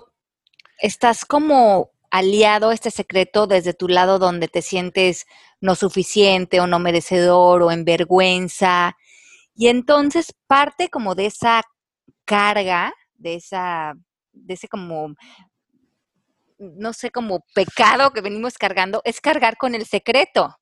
[0.79, 5.25] estás como aliado a este secreto desde tu lado donde te sientes
[5.61, 8.95] no suficiente o no merecedor o en vergüenza
[9.55, 11.63] Y entonces parte como de esa
[12.25, 13.93] carga, de esa,
[14.31, 15.15] de ese como
[16.57, 20.55] no sé, como pecado que venimos cargando, es cargar con el secreto.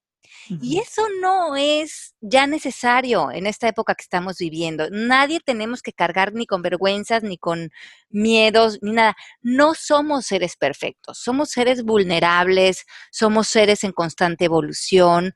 [0.61, 4.89] Y eso no es ya necesario en esta época que estamos viviendo.
[4.89, 7.69] Nadie tenemos que cargar ni con vergüenzas, ni con
[8.09, 9.15] miedos, ni nada.
[9.41, 15.33] No somos seres perfectos, somos seres vulnerables, somos seres en constante evolución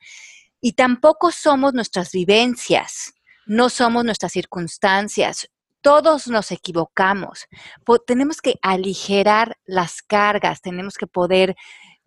[0.59, 3.13] y tampoco somos nuestras vivencias,
[3.45, 5.47] no somos nuestras circunstancias,
[5.85, 7.45] todos nos equivocamos.
[8.07, 11.55] tenemos que aligerar las cargas, tenemos que poder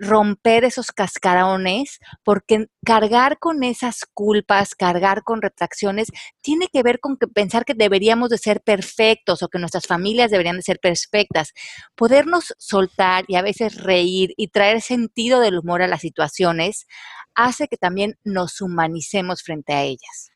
[0.01, 6.09] romper esos cascarones, porque cargar con esas culpas, cargar con retracciones,
[6.41, 10.33] tiene que ver con que pensar que deberíamos de ser perfectos o que nuestras familias
[10.33, 11.53] deberían de ser perfectas.
[11.95, 16.89] Podernos soltar y a veces reír y traer sentido del humor a las situaciones
[17.37, 20.33] hace que también nos humanicemos frente a ellas.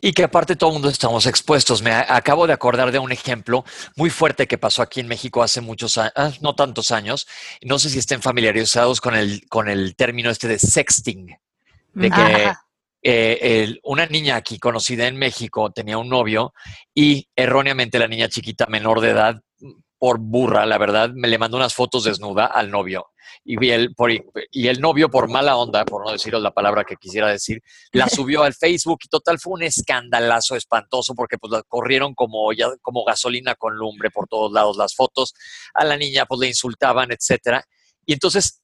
[0.00, 1.82] Y que aparte todo el mundo estamos expuestos.
[1.82, 3.64] Me acabo de acordar de un ejemplo
[3.96, 7.26] muy fuerte que pasó aquí en México hace muchos años, ah, no tantos años.
[7.62, 11.36] No sé si estén familiarizados con el, con el término este de sexting.
[11.92, 12.52] De que
[13.06, 16.54] eh, una niña aquí conocida en México tenía un novio
[16.94, 19.40] y erróneamente la niña chiquita menor de edad
[20.04, 23.06] por burra, la verdad, me le mandó unas fotos desnuda al novio.
[23.42, 26.96] Y, el, por, y el novio, por mala onda, por no deciros la palabra que
[26.96, 31.62] quisiera decir, la subió al Facebook y total fue un escandalazo espantoso porque pues la
[31.62, 35.32] corrieron como, ya, como gasolina con lumbre por todos lados las fotos.
[35.72, 37.64] A la niña pues le insultaban, etcétera.
[38.04, 38.60] Y entonces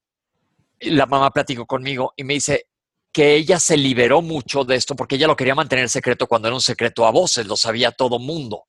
[0.78, 2.66] la mamá platicó conmigo y me dice
[3.14, 6.54] que ella se liberó mucho de esto porque ella lo quería mantener secreto cuando era
[6.54, 8.66] un secreto a voces, lo sabía todo mundo.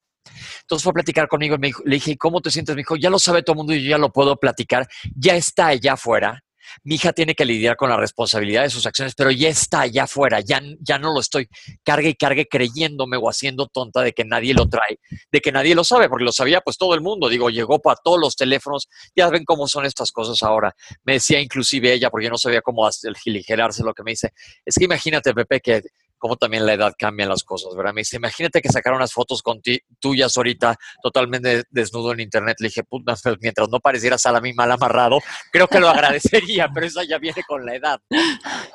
[0.61, 2.75] Entonces fue a platicar conmigo y me le dije, ¿cómo te sientes?
[2.75, 4.87] Me dijo, ya lo sabe todo el mundo y yo ya lo puedo platicar.
[5.15, 6.43] Ya está allá afuera.
[6.83, 10.03] Mi hija tiene que lidiar con la responsabilidad de sus acciones, pero ya está allá
[10.03, 11.47] afuera, ya, ya no lo estoy
[11.83, 14.99] cargue y cargue creyéndome o haciendo tonta de que nadie lo trae,
[15.31, 17.97] de que nadie lo sabe, porque lo sabía pues todo el mundo, digo, llegó para
[18.01, 20.73] todos los teléfonos, ya ven cómo son estas cosas ahora.
[21.03, 22.87] Me decía inclusive ella, porque yo no sabía cómo
[23.25, 24.31] aligerarse lo que me dice,
[24.65, 25.81] es que imagínate, Pepe, que
[26.21, 27.93] cómo también la edad cambia las cosas, ¿verdad?
[27.93, 29.59] Me dice, imagínate que sacaron unas fotos con
[29.99, 32.57] tuyas ahorita totalmente desnudo en internet.
[32.59, 35.17] Le dije, puta, mientras no parecieras a la misma mal amarrado,
[35.51, 37.99] creo que lo agradecería, pero esa ya viene con la edad.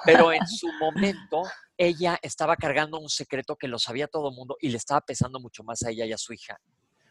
[0.05, 1.45] Pero en su momento,
[1.79, 5.39] ella estaba cargando un secreto que lo sabía todo el mundo y le estaba pesando
[5.39, 6.59] mucho más a ella y a su hija,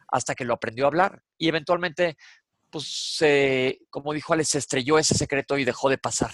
[0.10, 1.24] hasta que lo aprendió a hablar.
[1.38, 2.17] Y eventualmente,
[2.69, 3.24] pues,
[3.89, 6.32] como dijo Alex, se estrelló ese secreto y dejó de pasar.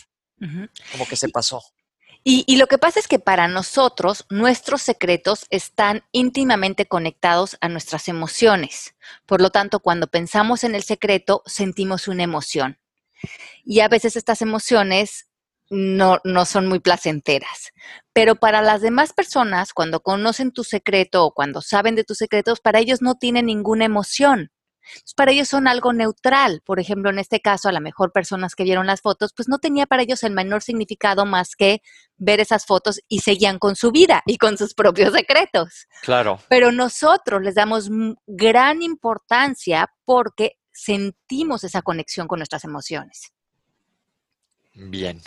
[0.91, 1.61] Como que se pasó.
[2.23, 8.07] Y, lo que pasa es que para nosotros nuestros secretos están íntimamente conectados a nuestras
[8.07, 8.93] emociones.
[9.25, 12.77] Por lo tanto, cuando pensamos en el secreto, sentimos una emoción.
[13.65, 15.29] Y a veces estas emociones
[15.71, 17.71] no, no son muy placenteras.
[18.13, 22.59] Pero para las demás personas, cuando conocen tu secreto o cuando saben de tus secretos,
[22.59, 24.51] para ellos no tienen ninguna emoción
[25.15, 26.61] para ellos son algo neutral.
[26.65, 29.59] Por ejemplo, en este caso, a lo mejor personas que vieron las fotos, pues no
[29.59, 31.81] tenía para ellos el menor significado más que
[32.17, 35.87] ver esas fotos y seguían con su vida y con sus propios secretos.
[36.01, 36.39] Claro.
[36.49, 37.89] Pero nosotros les damos
[38.27, 43.31] gran importancia porque sentimos esa conexión con nuestras emociones.
[44.73, 45.21] Bien.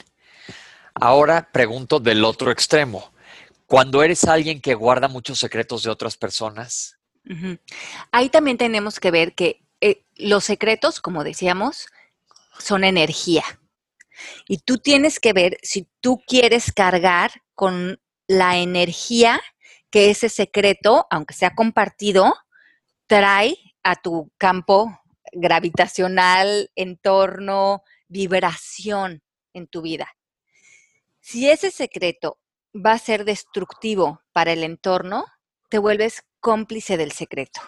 [0.94, 3.12] Ahora pregunto del otro extremo.
[3.66, 6.98] Cuando eres alguien que guarda muchos secretos de otras personas,
[8.12, 11.87] Ahí también tenemos que ver que eh, los secretos, como decíamos,
[12.58, 13.44] son energía.
[14.48, 19.40] Y tú tienes que ver si tú quieres cargar con la energía
[19.90, 22.34] que ese secreto, aunque sea compartido,
[23.06, 25.00] trae a tu campo
[25.32, 30.08] gravitacional, entorno, vibración en tu vida.
[31.20, 32.38] Si ese secreto
[32.74, 35.26] va a ser destructivo para el entorno,
[35.68, 37.62] te vuelves cómplice del secreto.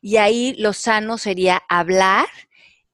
[0.00, 2.26] Y ahí lo sano sería hablar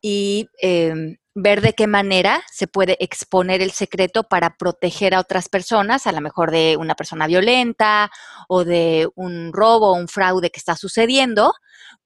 [0.03, 5.49] y em, ver de qué manera se puede exponer el secreto para proteger a otras
[5.49, 8.11] personas, a lo mejor de una persona violenta
[8.47, 11.55] o de un robo o un fraude que está sucediendo,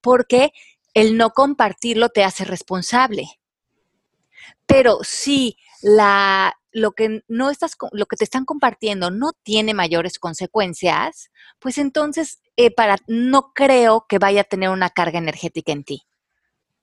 [0.01, 0.53] porque
[0.95, 3.27] el no compartirlo te hace responsable.
[4.67, 10.19] Pero si la, lo que no estás, lo que te están compartiendo no tiene mayores
[10.19, 15.85] consecuencias, pues entonces eh, para, no creo que vaya a tener una carga energética en
[15.85, 16.03] ti.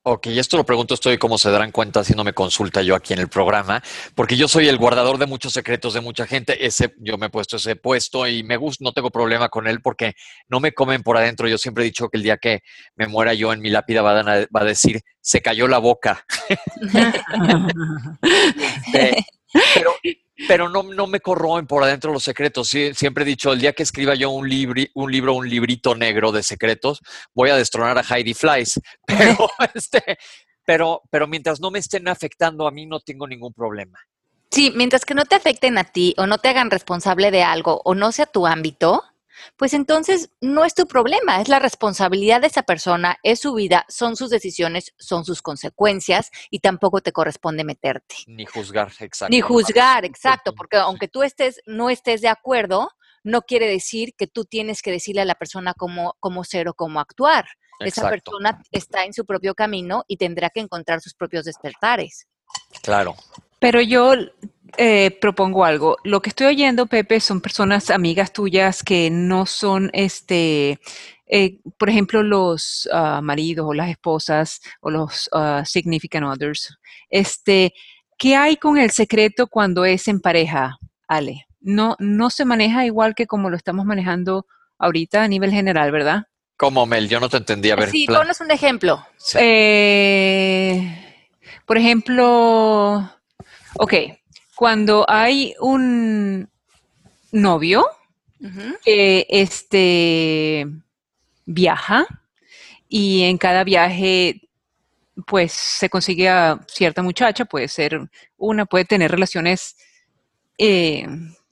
[0.07, 3.27] Ok, esto lo pregunto, estoy como se darán cuenta haciéndome consulta yo aquí en el
[3.27, 3.81] programa,
[4.13, 6.63] porque yo soy el guardador de muchos secretos de mucha gente.
[6.63, 9.81] Ese, yo me he puesto ese puesto y me gusta, no tengo problema con él
[9.81, 10.13] porque
[10.47, 11.47] no me comen por adentro.
[11.47, 12.61] Yo siempre he dicho que el día que
[12.95, 16.23] me muera yo en mi lápida va a, va a decir, se cayó la boca.
[18.93, 19.25] Este,
[19.73, 19.93] pero
[20.47, 22.67] pero no, no me corroen por adentro los secretos.
[22.67, 26.31] siempre he dicho, el día que escriba yo un, libri, un libro, un librito negro
[26.31, 27.01] de secretos,
[27.33, 28.79] voy a destronar a Heidi Flies.
[29.07, 30.17] Pero, este,
[30.65, 33.99] pero, pero mientras no me estén afectando a mí, no tengo ningún problema.
[34.49, 37.81] Sí, mientras que no te afecten a ti o no te hagan responsable de algo
[37.85, 39.03] o no sea tu ámbito,
[39.57, 43.85] pues entonces no es tu problema, es la responsabilidad de esa persona, es su vida,
[43.87, 48.15] son sus decisiones, son sus consecuencias y tampoco te corresponde meterte.
[48.27, 49.31] Ni juzgar, exacto.
[49.31, 52.89] Ni juzgar, exacto, porque aunque tú estés, no estés de acuerdo,
[53.23, 56.73] no quiere decir que tú tienes que decirle a la persona cómo, cómo ser o
[56.73, 57.45] cómo actuar.
[57.79, 62.27] Esa persona está en su propio camino y tendrá que encontrar sus propios despertares.
[62.81, 63.15] Claro.
[63.59, 64.13] Pero yo
[64.77, 65.97] eh, propongo algo.
[66.03, 70.79] Lo que estoy oyendo, Pepe, son personas amigas tuyas que no son, este,
[71.27, 76.77] eh, por ejemplo, los ah, maridos o las esposas o los uh, significant others.
[77.09, 77.73] Este,
[78.17, 81.47] ¿qué hay con el secreto cuando es en pareja, Ale?
[81.61, 84.45] No, no se maneja igual que como lo estamos manejando
[84.77, 86.23] ahorita a nivel general, ¿verdad?
[86.57, 87.09] ¿Cómo, Mel?
[87.09, 87.71] Yo no te entendí.
[87.71, 87.89] A ver.
[87.89, 89.05] Sí, ponos un ejemplo.
[89.35, 91.05] Eh,
[91.65, 93.11] por ejemplo,
[93.77, 93.93] Ok,
[94.55, 96.49] cuando hay un
[97.31, 97.85] novio
[98.83, 100.67] que este,
[101.45, 102.05] viaja
[102.87, 104.41] y en cada viaje
[105.27, 109.75] pues se consigue a cierta muchacha, puede ser una, puede tener relaciones,
[110.57, 111.07] eh,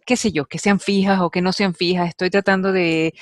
[0.05, 2.09] qué sé yo, que sean fijas o que no sean fijas.
[2.09, 3.13] Estoy tratando de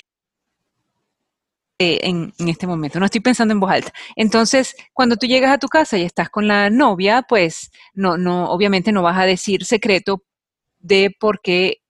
[1.81, 3.91] eh, en, este momento, no estoy pensando en voz alta.
[4.15, 8.51] Entonces, cuando tú llegas a tu casa y estás con la novia, pues no, no,
[8.51, 10.23] obviamente no vas a decir secreto
[10.77, 11.81] de por qué,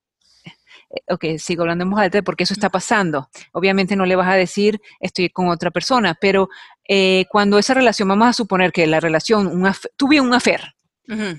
[0.46, 3.28] eh, ok, sigo hablando en voz alta, de por qué eso está pasando.
[3.52, 6.48] Obviamente no le vas a decir estoy con otra persona, pero
[6.88, 10.74] eh, cuando esa relación, vamos a suponer que la relación, un tuve un afer,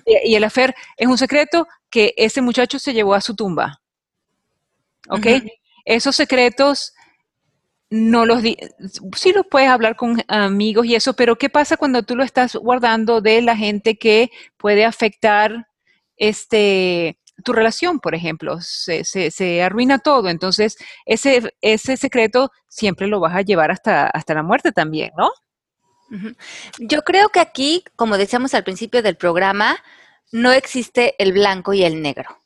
[0.06, 3.82] y, el afer es un secreto que ese muchacho se llevó a su tumba.
[5.10, 5.26] ¿Ok?
[5.86, 6.94] Esos secretos
[7.94, 12.16] no los sí los puedes hablar con amigos y eso, pero ¿qué pasa cuando tú
[12.16, 15.68] lo estás guardando de la gente que puede afectar
[16.18, 18.58] este tu relación, por ejemplo?
[18.62, 20.30] Se, se, arruina todo.
[20.30, 20.76] Entonces,
[21.06, 25.30] ese, ese secreto siempre lo vas a llevar hasta, hasta la muerte también, ¿no?
[26.80, 29.78] Yo creo que aquí, como decíamos al principio del programa,
[30.32, 32.40] no existe el blanco y el negro.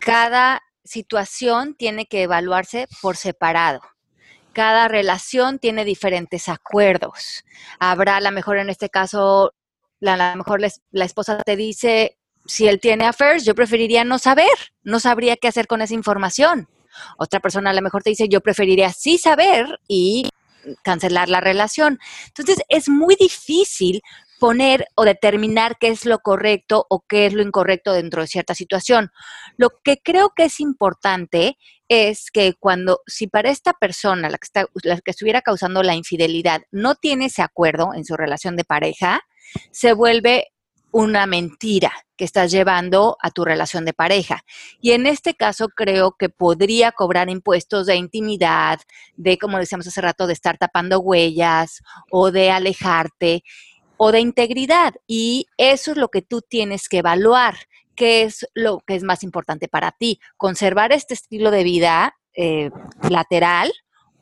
[0.00, 3.82] Cada situación tiene que evaluarse por separado
[4.52, 7.44] cada relación tiene diferentes acuerdos.
[7.78, 9.52] Habrá a lo mejor en este caso,
[10.04, 14.46] a lo mejor la, esposa te dice, si él tiene affairs, yo preferiría no saber,
[14.82, 16.68] no sabría qué hacer con esa información.
[17.18, 20.28] Otra persona a lo mejor te dice, yo preferiría sí saber y
[20.82, 21.98] cancelar la relación.
[22.26, 24.02] Entonces, es muy difícil
[24.40, 28.54] poner o determinar qué es lo correcto o qué es lo incorrecto dentro de cierta
[28.54, 29.10] situación.
[29.58, 34.64] Lo que creo que es importante es que cuando, si para esta persona, la que,
[34.82, 39.20] la que estuviera causando la infidelidad, no tiene ese acuerdo en su relación de pareja,
[39.70, 40.48] se vuelve
[40.92, 44.42] una mentira que estás llevando a tu relación de pareja.
[44.80, 48.80] Y en este caso creo que podría cobrar impuestos de intimidad,
[49.16, 53.42] de, como decíamos hace rato, de estar tapando huellas o de alejarte
[54.02, 54.94] o de integridad.
[55.06, 57.56] Y eso es lo que tú tienes que evaluar
[57.94, 62.70] qué es lo que es más importante para ti, conservar este estilo de vida eh,
[63.10, 63.70] lateral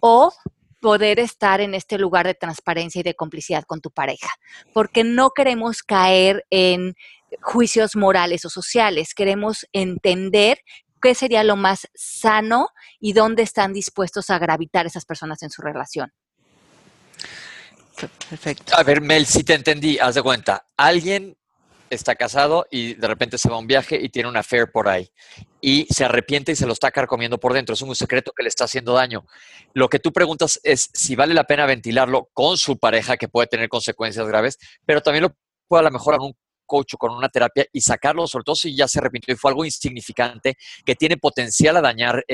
[0.01, 0.33] o
[0.81, 4.31] poder estar en este lugar de transparencia y de complicidad con tu pareja,
[4.75, 6.97] porque no queremos caer en
[7.41, 10.59] juicios morales o sociales, queremos entender
[11.01, 15.63] qué sería lo más sano y dónde están dispuestos a gravitar esas personas en su
[15.63, 16.13] relación.
[18.29, 18.75] Perfecto.
[18.77, 21.37] A ver, Mel, si te entendí, haz de cuenta, alguien
[21.91, 24.89] está casado y de repente se va a un viaje y tiene una affair por
[24.89, 25.11] ahí
[25.61, 27.75] y se arrepiente y se lo está carcomiendo por dentro.
[27.75, 29.25] Es un secreto que le está haciendo daño.
[29.75, 33.47] Lo que tú preguntas es si vale la pena ventilarlo con su pareja, que puede
[33.49, 36.35] tener consecuencias graves, pero también lo puede a lo mejor un
[36.67, 39.65] coach con una terapia y sacarlo, sobre todo si ya se arrepintió y fue algo
[39.65, 42.25] insignificante que tiene potencial a dañar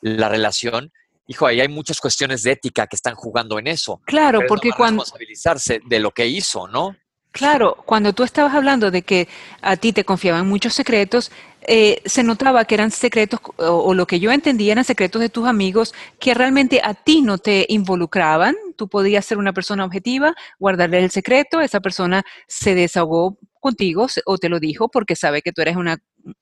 [0.00, 0.92] la relación.
[1.30, 4.00] Hijo, ahí hay muchas cuestiones de ética que están jugando en eso.
[4.06, 5.02] Claro, porque cuando...
[5.02, 6.96] Responsabilizarse de lo que hizo, ¿no?
[7.32, 9.28] Claro, cuando tú estabas hablando de que
[9.60, 14.20] a ti te confiaban muchos secretos, eh, se notaba que eran secretos, o, lo que
[14.20, 18.56] yo entendía eran secretos de tus amigos que realmente a ti no te involucraban.
[18.74, 24.38] Tú podías ser una persona objetiva, guardarle el secreto, esa persona se desahogó contigo o
[24.38, 25.98] te lo dijo porque sabe que tú eres una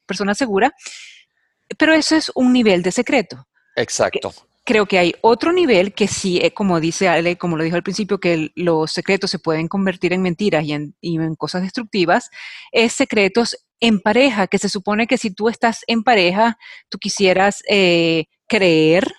[0.06, 0.72] persona segura,
[1.76, 3.48] pero eso es un nivel de secreto.
[3.74, 4.32] Exacto.
[4.66, 7.84] Creo que hay otro nivel que sí, eh, como dice Ale, como lo dijo al
[7.84, 12.30] principio, que los secretos se pueden convertir en mentiras y en, cosas destructivas,
[12.72, 16.58] es secretos en pareja, que se supone que si tú estás en pareja,
[16.88, 19.12] tú quisieras eh, creer,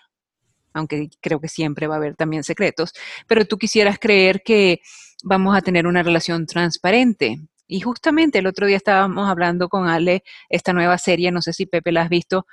[0.73, 2.91] aunque creo que siempre va a haber también secretos,
[3.25, 4.81] pero tú quisieras creer que
[5.23, 7.37] vamos a tener una relación transparente.
[7.67, 11.65] Y justamente el otro día estábamos hablando con Ale, esta nueva serie, no sé si
[11.65, 12.45] Pepe la has visto,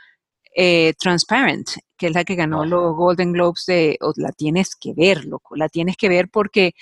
[0.55, 5.25] eh, Transparent, que es la que ganó los Golden Globes de, la tienes que ver,
[5.25, 6.75] loco, la tienes que ver porque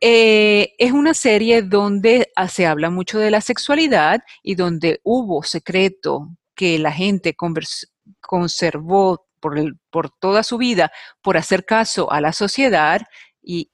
[0.00, 5.42] eh, es una serie donde ah, se habla mucho de la sexualidad y donde hubo
[5.42, 7.36] secreto que la gente
[8.20, 13.02] conservó por, el, por toda su vida por hacer caso a la sociedad
[13.42, 13.70] y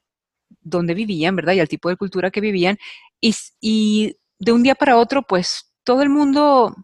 [0.61, 1.53] donde vivían, ¿verdad?
[1.53, 2.77] Y al tipo de cultura que vivían.
[3.21, 6.75] Y, y de un día para otro, pues todo el mundo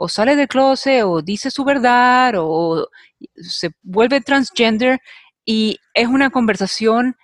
[0.00, 2.88] o sale del closet o dice su verdad o
[3.34, 5.00] se vuelve transgender
[5.44, 7.16] y es una conversación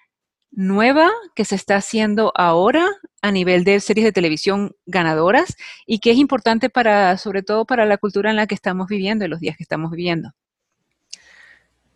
[0.51, 2.89] nueva que se está haciendo ahora
[3.23, 5.55] a nivel de series de televisión ganadoras
[5.87, 9.25] y que es importante para, sobre todo para la cultura en la que estamos viviendo,
[9.25, 10.33] en los días que estamos viviendo.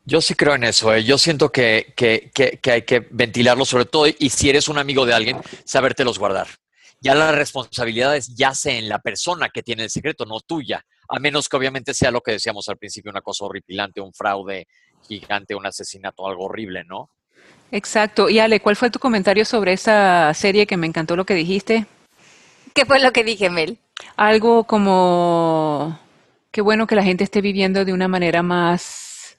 [0.04, 0.94] Yo sí creo en eso.
[0.94, 1.02] ¿eh?
[1.02, 5.04] Yo siento que, que, que, hay que ventilarlo, sobre todo, y si eres un amigo
[5.04, 6.46] de alguien, sabértelos guardar
[7.00, 11.48] ya la responsabilidad yace en la persona que tiene el secreto, no tuya, a menos
[11.48, 14.66] que obviamente sea lo que decíamos al principio, una cosa horripilante, un fraude
[15.06, 17.10] gigante, un asesinato, algo horrible, ¿no?
[17.70, 18.28] Exacto.
[18.28, 21.86] Y Ale, ¿cuál fue tu comentario sobre esa serie que me encantó lo que dijiste?
[22.74, 23.78] ¿Qué fue lo que dije, Mel?
[24.16, 25.98] Algo como,
[26.50, 29.38] qué bueno que la gente esté viviendo de una manera más,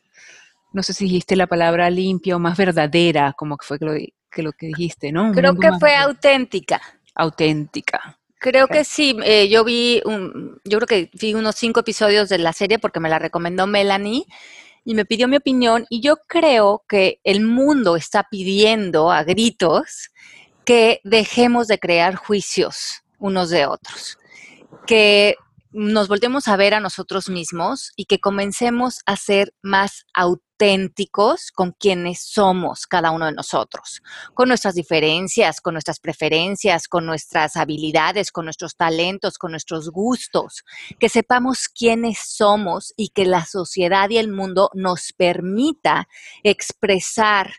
[0.74, 3.94] no sé si dijiste la palabra limpia o más verdadera, como que fue que lo
[3.94, 5.32] que, lo que dijiste, ¿no?
[5.32, 6.82] Creo que fue auténtica
[7.20, 8.18] auténtica.
[8.40, 12.38] Creo que sí, eh, yo vi, un, yo creo que vi unos cinco episodios de
[12.38, 14.24] la serie porque me la recomendó Melanie
[14.86, 20.12] y me pidió mi opinión y yo creo que el mundo está pidiendo a gritos
[20.64, 24.18] que dejemos de crear juicios unos de otros,
[24.88, 25.36] que
[25.72, 31.72] nos volteemos a ver a nosotros mismos y que comencemos a ser más auténticos con
[31.72, 34.02] quienes somos cada uno de nosotros,
[34.34, 40.64] con nuestras diferencias, con nuestras preferencias, con nuestras habilidades, con nuestros talentos, con nuestros gustos,
[41.00, 46.08] que sepamos quiénes somos y que la sociedad y el mundo nos permita
[46.44, 47.54] expresar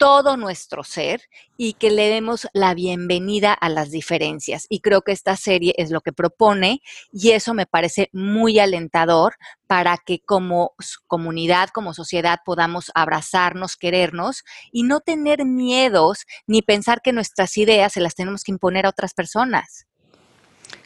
[0.00, 1.20] todo nuestro ser
[1.58, 4.64] y que le demos la bienvenida a las diferencias.
[4.70, 6.80] Y creo que esta serie es lo que propone
[7.12, 9.34] y eso me parece muy alentador
[9.66, 10.72] para que como
[11.06, 14.42] comunidad, como sociedad podamos abrazarnos, querernos
[14.72, 18.88] y no tener miedos ni pensar que nuestras ideas se las tenemos que imponer a
[18.88, 19.86] otras personas.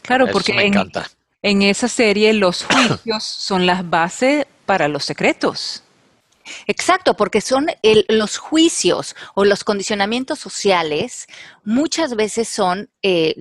[0.02, 0.74] Claro, porque en,
[1.42, 5.84] en esa serie los juicios son las bases para los secretos.
[6.66, 7.66] Exacto, porque son
[8.08, 11.26] los juicios o los condicionamientos sociales
[11.64, 13.34] muchas veces son eh,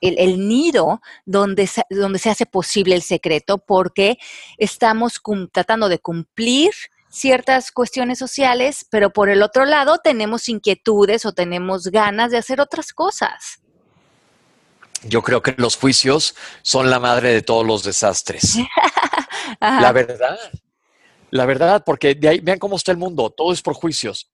[0.00, 4.18] el, nido donde se, donde se hace posible el secreto porque
[4.56, 5.20] estamos
[5.52, 6.72] tratando de cumplir
[7.10, 12.60] ciertas cuestiones sociales, pero por el otro lado tenemos inquietudes o tenemos ganas de hacer
[12.60, 13.60] otras cosas.
[15.04, 18.56] Yo creo que los juicios son la madre de todos los desastres.
[19.60, 20.38] la verdad.
[21.30, 24.30] La verdad, porque de ahí, vean cómo está el mundo, todo es por juicios.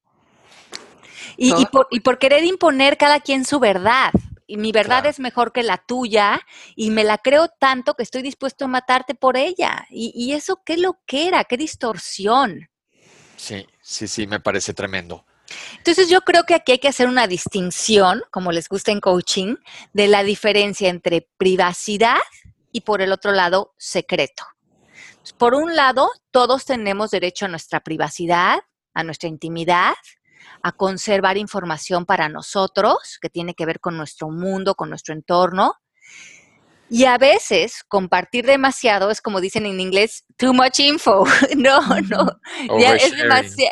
[1.37, 4.13] Y, por, querer imponer cada quien su verdad.
[4.47, 6.41] Y mi verdad es mejor que la tuya
[6.77, 9.87] y me la creo tanto que estoy dispuesto a matarte por ella.
[9.91, 12.69] Y, y eso, qué lo que era, qué distorsión.
[13.37, 15.25] Sí, sí, sí, me parece tremendo.
[15.79, 19.57] Entonces yo creo que aquí hay que hacer una distinción, como les gusta en coaching,
[19.93, 22.21] de la diferencia entre privacidad
[22.73, 24.45] y por el otro lado secreto.
[25.33, 28.61] Por un lado, todos tenemos derecho a nuestra privacidad,
[28.93, 29.95] a nuestra intimidad,
[30.63, 35.75] a conservar información para nosotros, que tiene que ver con nuestro mundo, con nuestro entorno.
[36.91, 41.25] Y a veces compartir demasiado es como dicen en inglés, too much info.
[41.57, 42.39] No, no.
[42.79, 43.13] es,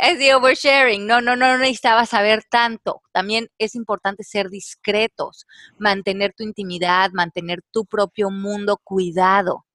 [0.02, 1.06] es de oversharing.
[1.06, 3.02] No, no, no, no necesitaba saber tanto.
[3.12, 5.46] También es importante ser discretos,
[5.78, 9.66] mantener tu intimidad, mantener tu propio mundo cuidado.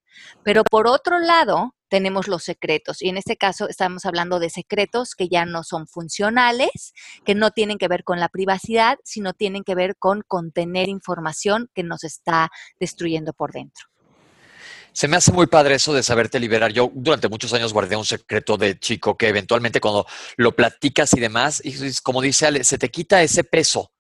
[0.43, 3.01] Pero por otro lado, tenemos los secretos.
[3.01, 6.93] Y en este caso estamos hablando de secretos que ya no son funcionales,
[7.25, 11.69] que no tienen que ver con la privacidad, sino tienen que ver con contener información
[11.73, 12.49] que nos está
[12.79, 13.87] destruyendo por dentro.
[14.91, 16.71] Se me hace muy padre eso de saberte liberar.
[16.71, 20.07] Yo durante muchos años guardé un secreto de chico que eventualmente cuando
[20.37, 23.91] lo platicas y demás, y como dice Ale, se te quita ese peso.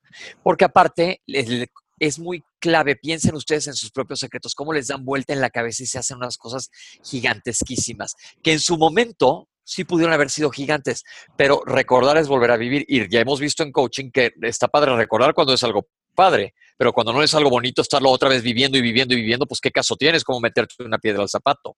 [0.41, 2.97] Porque aparte, es muy clave.
[2.97, 5.99] Piensen ustedes en sus propios secretos, cómo les dan vuelta en la cabeza y se
[5.99, 6.69] hacen unas cosas
[7.01, 8.13] gigantesquísimas,
[8.43, 11.03] que en su momento sí pudieron haber sido gigantes,
[11.37, 12.85] pero recordar es volver a vivir.
[12.89, 16.91] Y ya hemos visto en coaching que está padre recordar cuando es algo padre, pero
[16.91, 19.71] cuando no es algo bonito estarlo otra vez viviendo y viviendo y viviendo, pues qué
[19.71, 21.77] caso tienes como meterte una piedra al zapato.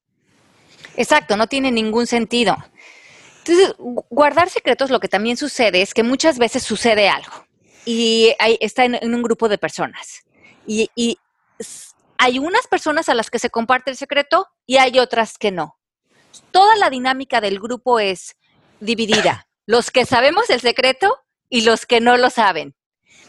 [0.97, 2.57] Exacto, no tiene ningún sentido.
[3.39, 3.75] Entonces,
[4.09, 7.45] guardar secretos lo que también sucede es que muchas veces sucede algo
[7.85, 10.23] y está en, un grupo de personas.
[10.65, 11.17] Y, y
[12.17, 15.77] hay unas personas a las que se comparte el secreto y hay otras que no.
[16.51, 18.35] Toda la dinámica del grupo es
[18.79, 19.47] dividida.
[19.65, 22.75] Los que sabemos el secreto y los que no lo saben.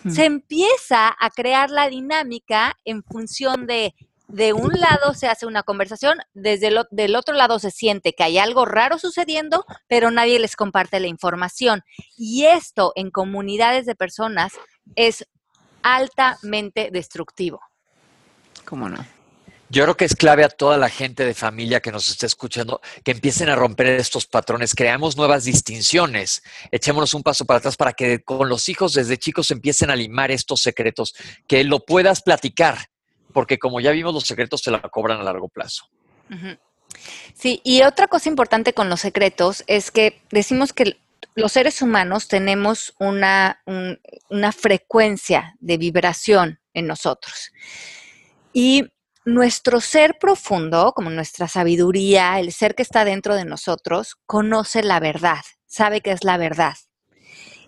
[0.08, 3.94] Se empieza a crear la dinámica en función de
[4.32, 8.22] de un lado se hace una conversación, desde el del otro lado se siente que
[8.22, 11.82] hay algo raro sucediendo, pero nadie les comparte la información.
[12.16, 14.52] Y esto en comunidades de personas
[14.94, 15.26] es
[15.82, 17.60] altamente destructivo.
[18.64, 19.04] ¿Cómo no?
[19.72, 22.80] Yo creo que es clave a toda la gente de familia que nos esté escuchando
[23.04, 27.92] que empiecen a romper estos patrones, creamos nuevas distinciones, echémonos un paso para atrás para
[27.92, 31.14] que con los hijos desde chicos empiecen a limar estos secretos,
[31.46, 32.78] que lo puedas platicar,
[33.32, 35.84] porque como ya vimos, los secretos se la cobran a largo plazo.
[37.34, 40.98] Sí, y otra cosa importante con los secretos es que decimos que
[41.34, 43.62] los seres humanos tenemos una,
[44.28, 47.52] una frecuencia de vibración en nosotros.
[48.52, 48.86] Y
[49.24, 55.00] nuestro ser profundo, como nuestra sabiduría, el ser que está dentro de nosotros, conoce la
[55.00, 56.74] verdad, sabe que es la verdad.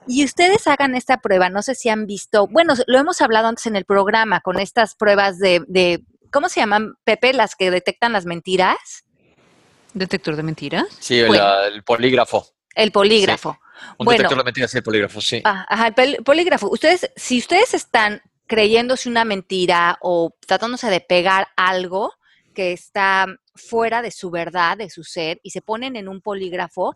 [0.07, 3.67] Y ustedes hagan esta prueba, no sé si han visto, bueno, lo hemos hablado antes
[3.67, 6.03] en el programa con estas pruebas de,
[6.33, 9.05] ¿cómo se llaman, Pepe, las que detectan las mentiras?
[9.95, 10.87] ¿Detector de mentiras?
[10.99, 12.47] Sí, el, polígrafo.
[12.75, 13.59] El polígrafo.
[13.99, 15.41] Un detector de mentiras, sí, el polígrafo, sí.
[15.45, 16.71] Ah, ajá, el polígrafo.
[16.71, 22.13] Ustedes, si ustedes están creyéndose una mentira o tratándose de pegar algo
[22.55, 26.95] que está fuera de su verdad, de su ser, y se ponen en un polígrafo,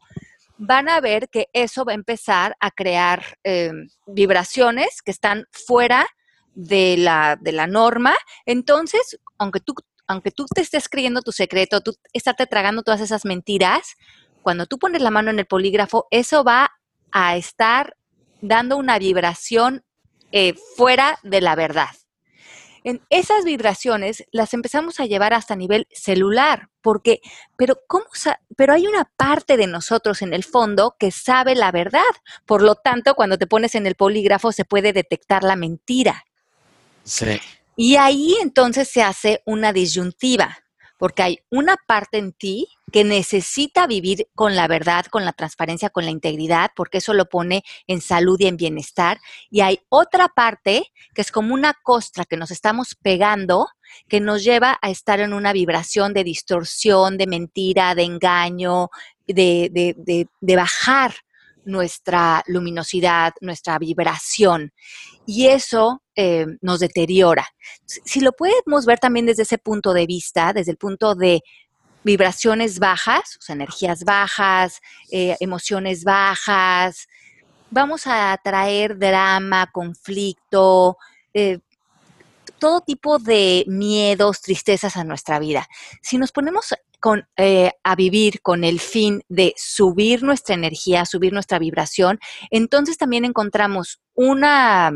[0.58, 3.72] van a ver que eso va a empezar a crear eh,
[4.06, 6.06] vibraciones que están fuera
[6.54, 8.14] de la, de la norma.
[8.46, 9.74] Entonces, aunque tú,
[10.06, 13.96] aunque tú te estés creyendo tu secreto, tú estás tragando todas esas mentiras,
[14.46, 16.70] cuando tú pones la mano en el polígrafo, eso va
[17.10, 17.96] a estar
[18.40, 19.84] dando una vibración
[20.30, 21.88] eh, fuera de la verdad.
[22.84, 27.18] En esas vibraciones las empezamos a llevar hasta nivel celular, porque,
[27.56, 28.04] pero, ¿cómo
[28.56, 32.02] pero hay una parte de nosotros en el fondo que sabe la verdad.
[32.44, 36.24] Por lo tanto, cuando te pones en el polígrafo se puede detectar la mentira.
[37.02, 37.40] Sí.
[37.74, 40.56] Y ahí entonces se hace una disyuntiva
[40.96, 45.90] porque hay una parte en ti que necesita vivir con la verdad, con la transparencia,
[45.90, 49.20] con la integridad, porque eso lo pone en salud y en bienestar.
[49.50, 53.68] Y hay otra parte que es como una costra que nos estamos pegando,
[54.08, 58.90] que nos lleva a estar en una vibración de distorsión, de mentira, de engaño,
[59.26, 61.14] de, de, de bajar
[61.66, 64.72] nuestra luminosidad, nuestra vibración.
[65.26, 67.46] Y eso eh, nos deteriora.
[67.84, 71.42] Si lo podemos ver también desde ese punto de vista, desde el punto de
[72.04, 77.08] vibraciones bajas, energías bajas, eh, emociones bajas,
[77.70, 80.96] vamos a atraer drama, conflicto,
[81.34, 81.58] eh,
[82.66, 85.68] todo tipo de miedos, tristezas a nuestra vida.
[86.02, 91.60] Si nos ponemos con, a vivir con el fin de subir nuestra energía, subir nuestra
[91.60, 92.18] vibración,
[92.50, 94.90] entonces también encontramos una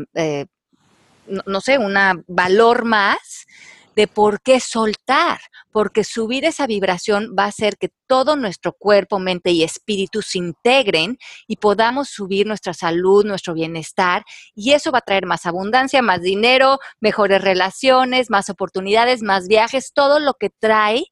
[1.45, 1.95] no, sé, un
[2.27, 3.47] valor más
[3.95, 5.39] de por qué soltar,
[5.71, 10.37] porque subir esa vibración va a hacer que todo nuestro cuerpo, mente y espíritu se
[10.37, 11.17] integren
[11.47, 14.23] y podamos subir nuestra salud, nuestro bienestar,
[14.55, 19.91] y eso va a traer más abundancia, más dinero, mejores relaciones, más oportunidades, más viajes,
[19.93, 21.05] todo lo que trae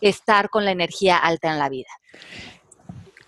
[0.00, 1.88] estar con la energía alta en la vida.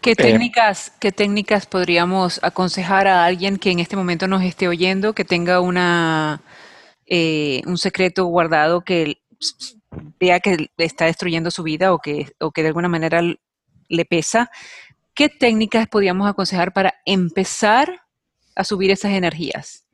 [0.01, 5.15] ¿Qué técnicas, ¿Qué técnicas podríamos aconsejar a alguien que en este momento nos esté oyendo,
[5.15, 6.43] que tenga una,
[7.07, 9.19] eh, un secreto guardado que
[10.19, 13.23] vea que está destruyendo su vida o que, o que de alguna manera
[13.89, 14.51] le pesa?
[15.15, 18.03] ¿Qué técnicas podríamos aconsejar para empezar
[18.55, 19.85] a subir esas energías?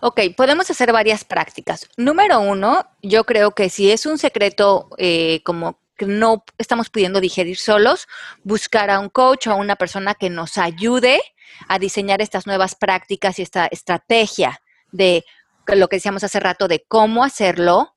[0.00, 1.88] Ok, podemos hacer varias prácticas.
[1.96, 7.20] Número uno, yo creo que si es un secreto eh, como que no estamos pudiendo
[7.20, 8.08] digerir solos,
[8.42, 11.20] buscar a un coach o a una persona que nos ayude
[11.68, 15.24] a diseñar estas nuevas prácticas y esta estrategia de
[15.66, 17.94] lo que decíamos hace rato, de cómo hacerlo,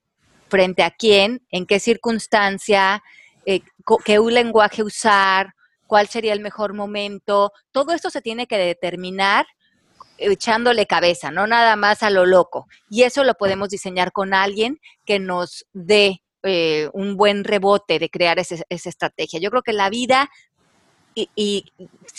[0.50, 3.04] frente a quién, en qué circunstancia,
[3.46, 3.62] eh,
[4.06, 5.54] qué lenguaje usar,
[5.88, 7.52] cuál sería el mejor momento.
[7.72, 9.46] Todo esto se tiene que determinar
[10.18, 12.68] echándole cabeza, no nada más a lo loco.
[12.90, 18.10] Y eso lo podemos diseñar con alguien que nos dé eh, un buen rebote de
[18.10, 19.40] crear esa estrategia.
[19.40, 20.30] Yo creo que la vida
[21.18, 21.66] y,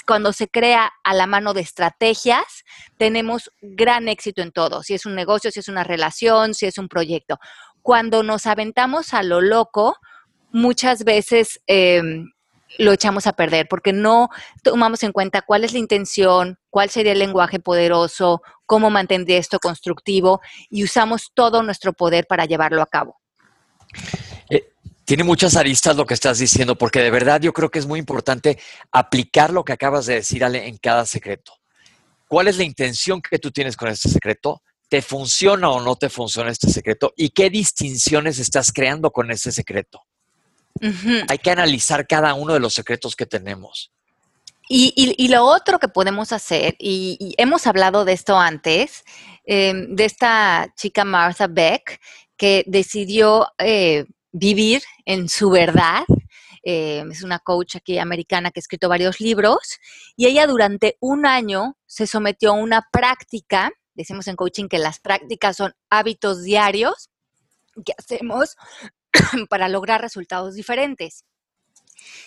[0.06, 2.64] cuando se crea a la mano de estrategias,
[2.96, 6.78] tenemos gran éxito en todo, si es un negocio, si es una relación, si es
[6.78, 7.38] un proyecto.
[7.82, 9.96] Cuando nos aventamos a lo loco,
[10.50, 12.30] muchas veces em,
[12.78, 14.28] lo echamos a perder porque no
[14.62, 19.58] tomamos en cuenta cuál es la intención, cuál sería el lenguaje poderoso, cómo mantener esto
[19.58, 20.40] constructivo
[20.70, 23.20] y usamos todo nuestro poder para llevarlo a cabo.
[25.08, 27.98] Tiene muchas aristas lo que estás diciendo, porque de verdad yo creo que es muy
[27.98, 28.58] importante
[28.92, 31.54] aplicar lo que acabas de decir, Ale, en cada secreto.
[32.28, 34.60] ¿Cuál es la intención que tú tienes con este secreto?
[34.90, 37.14] ¿Te funciona o no te funciona este secreto?
[37.16, 40.02] ¿Y qué distinciones estás creando con este secreto?
[41.30, 43.90] Hay que analizar cada uno de los secretos que tenemos.
[44.68, 49.04] Y, lo otro que podemos hacer, y, hemos hablado de esto antes,
[49.46, 51.98] em, de esta chica Martha Beck,
[52.36, 56.04] que decidió eh, vivir en su verdad.
[56.62, 59.78] Em, es una coach aquí americana que ha escrito varios libros
[60.16, 65.00] y ella durante un año se sometió a una práctica, decimos en coaching que las
[65.00, 67.10] prácticas son hábitos diarios
[67.84, 68.56] que hacemos
[69.48, 71.24] para lograr resultados diferentes.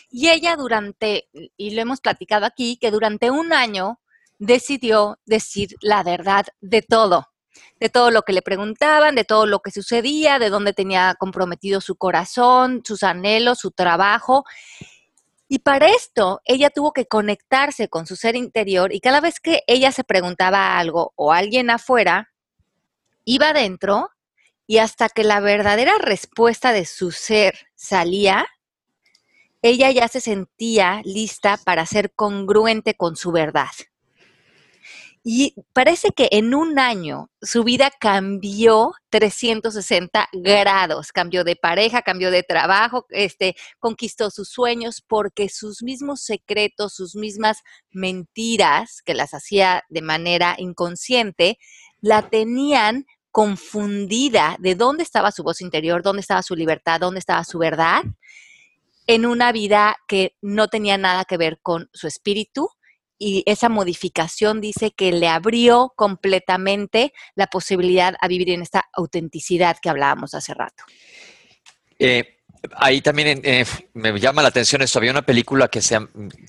[0.09, 3.99] Y ella durante, y lo hemos platicado aquí, que durante un año
[4.37, 7.30] decidió decir la verdad de todo,
[7.79, 11.81] de todo lo que le preguntaban, de todo lo que sucedía, de dónde tenía comprometido
[11.81, 14.45] su corazón, sus anhelos, su trabajo.
[15.47, 19.63] Y para esto, ella tuvo que conectarse con su ser interior y cada vez que
[19.67, 22.31] ella se preguntaba algo o alguien afuera,
[23.25, 24.09] iba adentro
[24.65, 28.47] y hasta que la verdadera respuesta de su ser salía,
[29.61, 33.69] ella ya se sentía lista para ser congruente con su verdad.
[35.23, 42.31] Y parece que en un año su vida cambió 360 grados, cambió de pareja, cambió
[42.31, 47.59] de trabajo, este, conquistó sus sueños porque sus mismos secretos, sus mismas
[47.91, 51.59] mentiras que las hacía de manera inconsciente,
[52.01, 57.43] la tenían confundida de dónde estaba su voz interior, dónde estaba su libertad, dónde estaba
[57.43, 58.01] su verdad,
[59.07, 62.69] en una vida que no tenía nada que ver con su espíritu.
[63.23, 69.77] Y esa modificación dice que le abrió completamente la posibilidad a vivir en esta autenticidad
[69.79, 70.83] que hablábamos hace rato.
[71.99, 72.39] Eh,
[72.77, 73.63] ahí también eh,
[73.93, 74.97] me llama la atención esto.
[74.97, 75.99] Había una película que, se,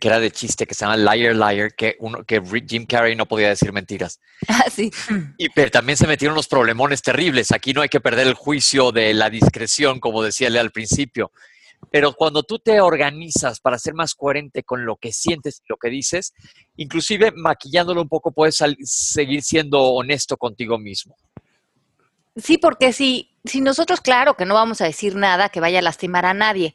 [0.01, 3.27] que era de chiste que se llama Liar Liar, que, uno, que Jim Carrey no
[3.29, 4.19] podía decir mentiras.
[4.49, 4.91] Ah, sí.
[5.37, 7.53] Y pero también se metieron unos problemones terribles.
[7.53, 11.33] Aquí no hay que perder el juicio de la discreción, como decía él al principio.
[11.93, 15.77] Pero cuando tú te organizas para ser más coherente con lo que sientes y lo
[15.77, 16.33] que dices,
[16.77, 21.17] inclusive maquillándolo un poco, puedes seguir siendo honesto contigo mismo.
[22.35, 25.83] Sí, porque si, si nosotros, claro que no vamos a decir nada que vaya a
[25.83, 26.75] lastimar a nadie,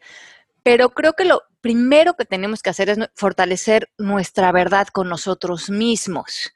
[0.61, 5.71] pero creo que lo primero que tenemos que hacer es fortalecer nuestra verdad con nosotros
[5.71, 6.51] mismos.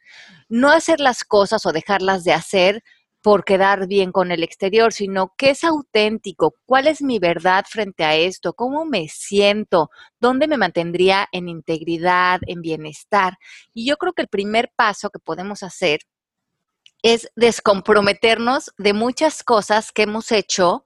[0.50, 2.84] No hacer las cosas o dejarlas de hacer
[3.22, 8.04] por quedar bien con el exterior, sino qué es auténtico, cuál es mi verdad frente
[8.04, 13.38] a esto, cómo me siento, dónde me mantendría en integridad, en bienestar.
[13.74, 16.00] Y yo creo que el primer paso que podemos hacer
[17.04, 20.84] es descomprometernos de muchas cosas que hemos hecho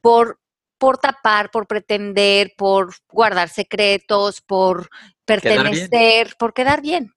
[0.00, 0.38] por,
[0.78, 4.88] por tapar, por pretender, por guardar secretos, por
[5.24, 7.14] pertenecer, por quedar bien.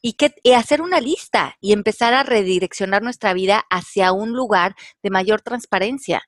[0.00, 4.76] Y, que, y hacer una lista y empezar a redireccionar nuestra vida hacia un lugar
[5.02, 6.22] de mayor transparencia.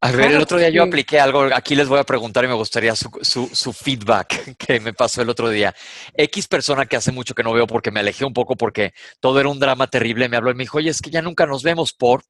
[0.00, 2.54] A ver, el otro día yo apliqué algo, aquí les voy a preguntar y me
[2.54, 5.74] gustaría su, feedback que me pasó el otro día.
[6.14, 9.40] X persona que hace mucho que no veo porque me alejé un poco porque todo
[9.40, 11.62] era un drama terrible, me habló y me dijo, oye, es que ya nunca nos
[11.62, 12.22] vemos por...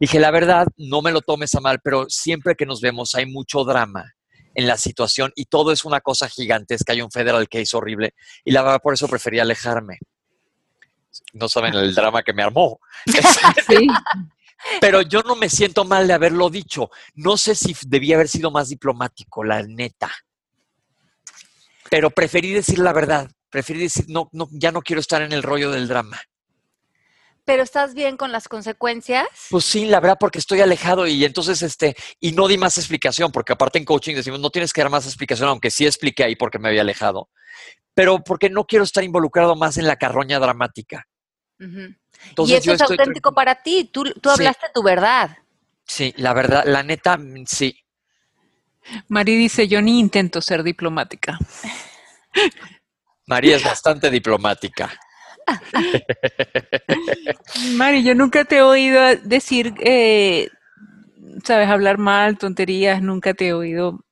[0.00, 3.26] Dije, la verdad, no me lo tomes a mal, pero siempre que nos vemos hay
[3.26, 4.14] mucho drama
[4.54, 8.52] en la situación y todo es una cosa gigantesca, hay un federal case horrible y
[8.52, 9.98] la verdad por eso preferí alejarme.
[11.34, 12.80] No saben el drama que me armó.
[13.66, 13.86] sí.
[14.80, 16.90] Pero yo no me siento mal de haberlo dicho.
[17.14, 20.10] No sé si debía haber sido más diplomático, la neta.
[21.90, 23.30] Pero preferí decir la verdad.
[23.50, 26.20] Preferí decir, no, no, ya no quiero estar en el rollo del drama.
[27.44, 29.26] ¿Pero estás bien con las consecuencias?
[29.50, 33.32] Pues sí, la verdad, porque estoy alejado y entonces, este, y no di más explicación,
[33.32, 36.36] porque aparte en coaching decimos, no tienes que dar más explicación, aunque sí expliqué ahí
[36.36, 37.30] porque me había alejado,
[37.94, 41.06] pero porque no quiero estar involucrado más en la carroña dramática
[42.38, 45.38] y eso es auténtico para ti, tú, tú hablaste tu verdad.
[45.84, 47.76] Sí, la verdad, la neta, sí.
[49.08, 51.38] Mari dice, yo ni intento ser diplomática.
[53.26, 54.92] María es bastante diplomática.
[57.74, 60.48] Mari, yo nunca te he oído decir, eh,
[61.44, 64.04] sabes, hablar mal, tonterías, nunca te he oído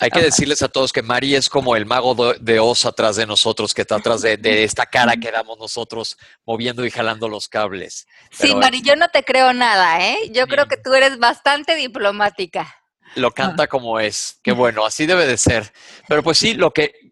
[0.00, 0.26] Hay que Ajá.
[0.26, 3.82] decirles a todos que Mari es como el mago de Oz atrás de nosotros, que
[3.82, 8.06] está atrás de, de esta cara que damos nosotros moviendo y jalando los cables.
[8.30, 10.30] Sí, Mari, yo no te creo nada, ¿eh?
[10.32, 12.74] Yo creo que tú eres bastante diplomática.
[13.16, 14.40] Lo canta como es.
[14.42, 15.72] Qué bueno, así debe de ser.
[16.08, 17.03] Pero pues sí, lo que,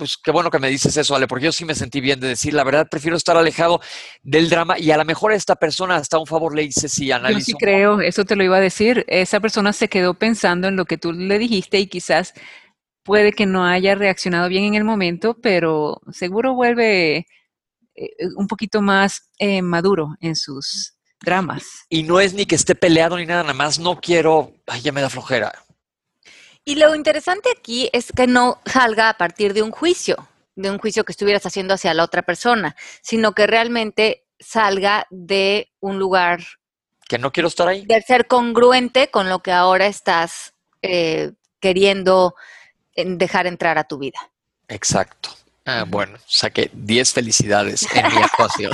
[0.00, 2.28] pues qué bueno que me dices eso, Ale, porque yo sí me sentí bien de
[2.28, 3.82] decir, la verdad, prefiero estar alejado
[4.22, 7.08] del drama y a lo mejor a esta persona hasta un favor le hice si
[7.08, 7.44] Yo analizo.
[7.44, 9.04] sí creo, eso te lo iba a decir.
[9.08, 12.32] Esa persona se quedó pensando en lo que tú le dijiste y quizás
[13.02, 17.26] puede que no haya reaccionado bien en el momento, pero seguro vuelve
[17.94, 21.64] eh, un poquito más eh, maduro en sus dramas.
[21.90, 24.92] Y no es ni que esté peleado ni nada, nada más no quiero, ay, ya
[24.92, 25.52] me da flojera.
[26.64, 30.78] Y lo interesante aquí es que no salga a partir de un juicio, de un
[30.78, 36.40] juicio que estuvieras haciendo hacia la otra persona, sino que realmente salga de un lugar
[37.08, 37.84] Que no quiero estar ahí.
[37.86, 42.34] de ser congruente con lo que ahora estás eh, queriendo
[42.94, 44.18] en- dejar entrar a tu vida.
[44.68, 45.30] Exacto.
[45.66, 48.72] Ah, bueno, saqué 10 felicidades en mi actuación.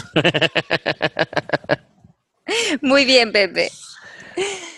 [2.80, 3.70] Muy bien, Pepe.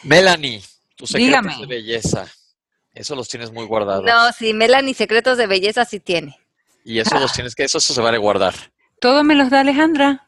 [0.05, 0.63] Melanie,
[0.97, 1.57] tus secretos Dígame.
[1.61, 2.27] de belleza.
[2.99, 4.05] Eso los tienes muy guardados.
[4.05, 6.37] No, sí, Melanie, secretos de belleza sí tiene.
[6.85, 8.55] Y eso los tienes que, eso, eso se vale guardar.
[9.01, 10.27] Todo me los da Alejandra.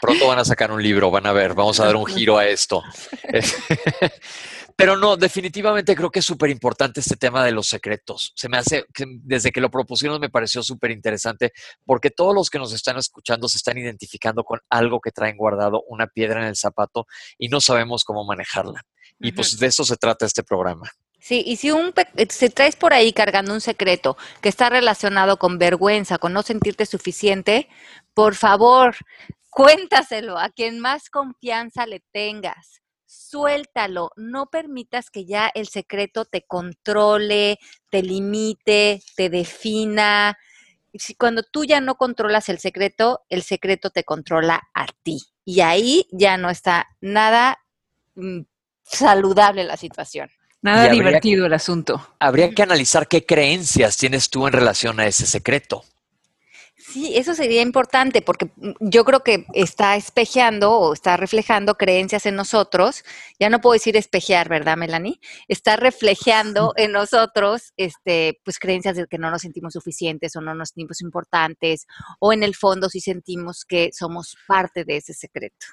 [0.00, 2.46] Pronto van a sacar un libro, van a ver, vamos a dar un giro a
[2.46, 2.82] esto.
[4.76, 8.32] Pero no, definitivamente creo que es súper importante este tema de los secretos.
[8.34, 8.84] Se me hace,
[9.22, 11.52] desde que lo propusieron me pareció súper interesante
[11.84, 15.82] porque todos los que nos están escuchando se están identificando con algo que traen guardado,
[15.88, 17.06] una piedra en el zapato
[17.38, 18.82] y no sabemos cómo manejarla.
[19.20, 20.90] Y pues de eso se trata este programa.
[21.20, 25.38] Sí, y si un eh, si traes por ahí cargando un secreto que está relacionado
[25.38, 27.68] con vergüenza, con no sentirte suficiente,
[28.12, 28.96] por favor,
[29.48, 32.81] cuéntaselo a quien más confianza le tengas.
[33.12, 37.58] Suéltalo, no permitas que ya el secreto te controle,
[37.90, 40.38] te limite, te defina.
[40.94, 45.18] Si cuando tú ya no controlas el secreto, el secreto te controla a ti.
[45.44, 47.58] Y ahí ya no está nada
[48.14, 48.40] mm,
[48.82, 50.30] saludable la situación.
[50.62, 52.14] Nada divertido el asunto.
[52.18, 55.84] Habría que analizar qué creencias tienes tú en relación a ese secreto.
[56.84, 62.26] Sí, eso sería importante porque mm, yo creo que está espejeando o está reflejando creencias
[62.26, 63.04] en nosotros.
[63.38, 65.20] Ya no puedo decir espejear, ¿verdad, Melanie?
[65.46, 70.54] Está reflejando en nosotros, este, pues creencias de que no nos sentimos suficientes o no
[70.54, 71.86] nos sentimos importantes
[72.18, 75.66] o en el fondo sí sentimos que somos parte de ese secreto.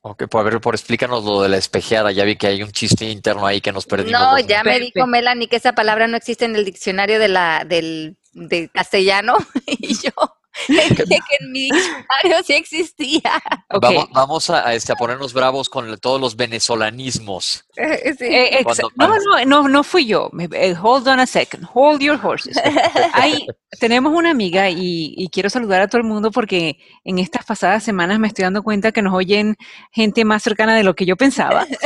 [0.00, 2.10] Ok, pues a ver, por explícanos lo de la espejeada.
[2.10, 4.20] Ya vi que hay un chiste interno ahí que nos perdimos.
[4.20, 7.64] No, ya me dijo Melanie que esa palabra no existe en el diccionario de la,
[7.64, 10.12] del, de castellano y yo
[10.66, 13.42] que en mi diccionario sí existía.
[13.70, 13.82] Ok.
[13.82, 17.64] Vamos, vamos a, a, este, a ponernos bravos con todos los venezolanismos.
[17.74, 17.82] Sí.
[18.20, 20.30] Eh, exa- Cuando no, no, no, no fui yo.
[20.52, 21.66] Eh, Hold on a second.
[21.74, 22.56] Hold your horses.
[23.14, 23.46] Ahí
[23.80, 27.82] tenemos una amiga y, y quiero saludar a todo el mundo porque en estas pasadas
[27.82, 29.56] semanas me estoy dando cuenta que nos oyen
[29.90, 31.66] gente más cercana de lo que yo pensaba.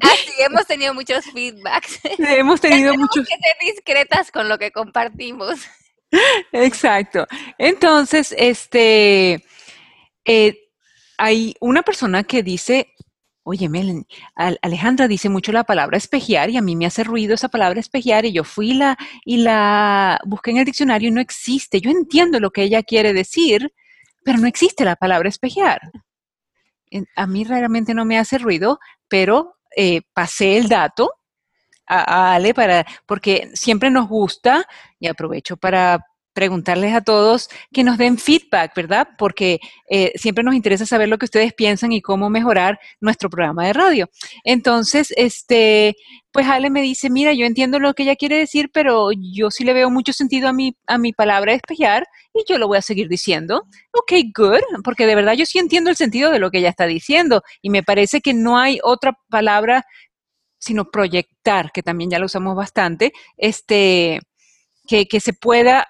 [0.00, 2.00] Ah, sí, hemos tenido muchos feedbacks.
[2.18, 5.60] Hemos tenido muchos que ser discretas con lo que compartimos.
[6.52, 7.26] Exacto.
[7.58, 9.44] Entonces, este,
[10.24, 10.58] eh,
[11.18, 12.94] hay una persona que dice,
[13.44, 17.34] oye, Melanie, Al- Alejandra dice mucho la palabra espejear y a mí me hace ruido
[17.34, 21.20] esa palabra espejear y yo fui la, y la busqué en el diccionario y no
[21.20, 21.80] existe.
[21.80, 23.72] Yo entiendo lo que ella quiere decir,
[24.24, 25.80] pero no existe la palabra espejear.
[27.16, 28.78] A mí realmente no me hace ruido,
[29.08, 31.12] pero eh, pasé el dato
[31.86, 34.66] a, a Ale para, porque siempre nos gusta,
[35.00, 36.00] y aprovecho para
[36.38, 39.08] preguntarles a todos que nos den feedback, ¿verdad?
[39.18, 39.58] Porque
[39.90, 43.72] eh, siempre nos interesa saber lo que ustedes piensan y cómo mejorar nuestro programa de
[43.72, 44.08] radio.
[44.44, 45.96] Entonces, este,
[46.30, 49.64] pues Ale me dice, mira, yo entiendo lo que ella quiere decir, pero yo sí
[49.64, 52.82] le veo mucho sentido a mi, a mi palabra despejar y yo lo voy a
[52.82, 53.64] seguir diciendo.
[53.90, 56.86] Ok, good, porque de verdad yo sí entiendo el sentido de lo que ella está
[56.86, 59.84] diciendo y me parece que no hay otra palabra
[60.60, 64.20] sino proyectar, que también ya lo usamos bastante, este,
[64.88, 65.86] que, que se pueda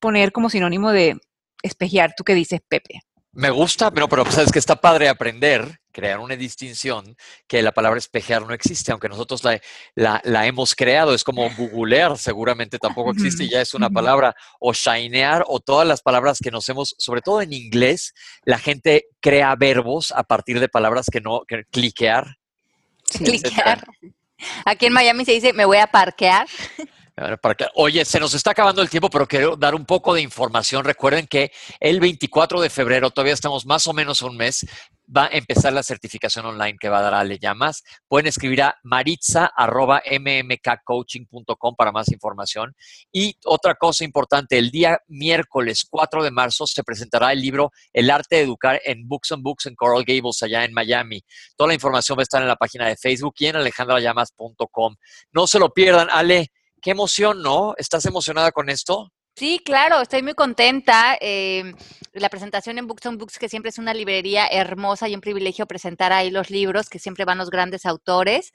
[0.00, 1.16] poner como sinónimo de
[1.62, 2.14] espejear.
[2.16, 3.00] ¿Tú qué dices, Pepe?
[3.32, 7.14] Me gusta, pero, pero sabes que está padre aprender, crear una distinción,
[7.46, 9.60] que la palabra espejear no existe, aunque nosotros la,
[9.94, 11.14] la, la hemos creado.
[11.14, 14.34] Es como googlear, seguramente tampoco existe y ya es una palabra.
[14.58, 19.04] O shinear, o todas las palabras que nos hemos, sobre todo en inglés, la gente
[19.20, 22.38] crea verbos a partir de palabras que no, que cliquear.
[23.04, 23.24] Sí.
[23.24, 23.86] Cliquear.
[24.64, 26.48] Aquí en Miami se dice, me voy a parquear.
[27.74, 30.84] oye, se nos está acabando el tiempo, pero quiero dar un poco de información.
[30.84, 31.50] Recuerden que
[31.80, 34.66] el 24 de febrero, todavía estamos más o menos un mes,
[35.14, 37.82] va a empezar la certificación online que va a dar Ale Llamas.
[38.06, 42.74] Pueden escribir a maritza.mmkcoaching.com para más información.
[43.12, 48.10] Y otra cosa importante, el día miércoles 4 de marzo se presentará el libro El
[48.10, 51.22] arte de educar en Books and Books en Coral Gables, allá en Miami.
[51.56, 54.96] Toda la información va a estar en la página de Facebook y en alejandrallamas.com.
[55.32, 56.52] No se lo pierdan, Ale.
[56.80, 57.74] Qué emoción, ¿no?
[57.76, 59.10] ¿Estás emocionada con esto?
[59.38, 61.16] Sí, claro, estoy muy contenta.
[61.20, 61.72] Eh,
[62.12, 65.66] la presentación en Books on Books, que siempre es una librería hermosa y un privilegio
[65.66, 68.52] presentar ahí los libros, que siempre van los grandes autores.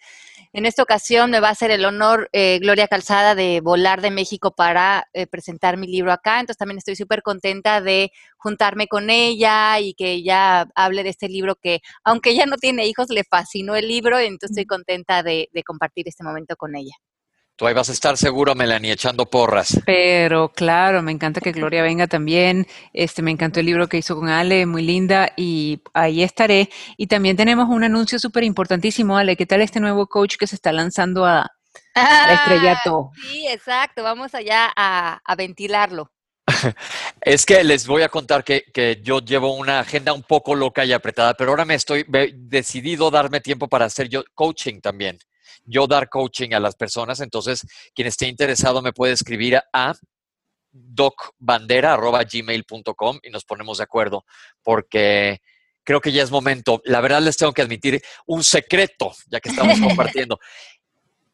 [0.52, 4.12] En esta ocasión me va a hacer el honor eh, Gloria Calzada de volar de
[4.12, 6.42] México para eh, presentar mi libro acá.
[6.42, 11.30] Entonces también estoy súper contenta de juntarme con ella y que ella hable de este
[11.30, 14.20] libro que, aunque ella no tiene hijos, le fascinó el libro.
[14.20, 16.96] Entonces estoy contenta de compartir este momento con ella.
[17.56, 19.80] Tú ahí vas a estar seguro, Melanie, echando porras.
[19.86, 22.66] Pero claro, me encanta que Gloria venga también.
[22.94, 26.70] Este, me encantó el libro que hizo con Ale, muy linda, y ahí estaré.
[26.98, 29.36] Y también tenemos un anuncio súper importantísimo, Ale.
[29.36, 31.52] ¿Qué tal este nuevo coach que se está lanzando a,
[31.94, 33.12] a estrellato?
[33.22, 34.02] Sí, exacto.
[34.02, 36.12] Vamos allá a, a ventilarlo.
[37.22, 40.84] Es que les voy a contar que, que, yo llevo una agenda un poco loca
[40.84, 45.20] y apretada, pero ahora me estoy decidido darme tiempo para hacer yo coaching también
[45.66, 47.20] yo dar coaching a las personas.
[47.20, 49.94] Entonces, quien esté interesado me puede escribir a
[50.72, 54.26] docbandera.gmail.com y nos ponemos de acuerdo
[54.64, 55.40] porque
[55.84, 56.82] creo que ya es momento.
[56.86, 60.40] La verdad les tengo que admitir un secreto, ya que estamos compartiendo.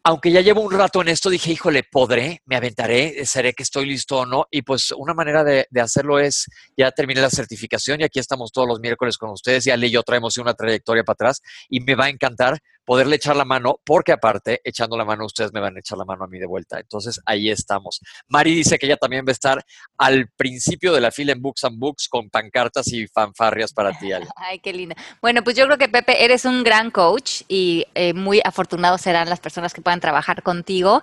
[0.04, 2.42] Aunque ya llevo un rato en esto, dije, híjole, ¿podré?
[2.46, 3.26] ¿Me aventaré?
[3.26, 4.46] ¿Seré que estoy listo o no?
[4.50, 6.46] Y pues una manera de, hacerlo es,
[6.78, 9.66] ya terminé la certificación y aquí estamos todos los miércoles con ustedes.
[9.66, 13.36] Ya leí yo traemos una trayectoria para atrás y me va a encantar poderle echar
[13.36, 16.28] la mano, porque aparte, echando la mano, ustedes me van a echar la mano a
[16.28, 16.80] mí de vuelta.
[16.80, 18.00] Entonces, ahí estamos.
[18.28, 19.64] Mari dice que ella también va a estar
[19.96, 24.10] al principio de la fila en Books and Books con pancartas y fanfarrias para ti.
[24.38, 24.96] Ay, qué linda.
[25.22, 29.30] Bueno, pues yo creo que, Pepe, eres un gran coach y eh, muy afortunados serán
[29.30, 31.02] las personas que puedan trabajar contigo.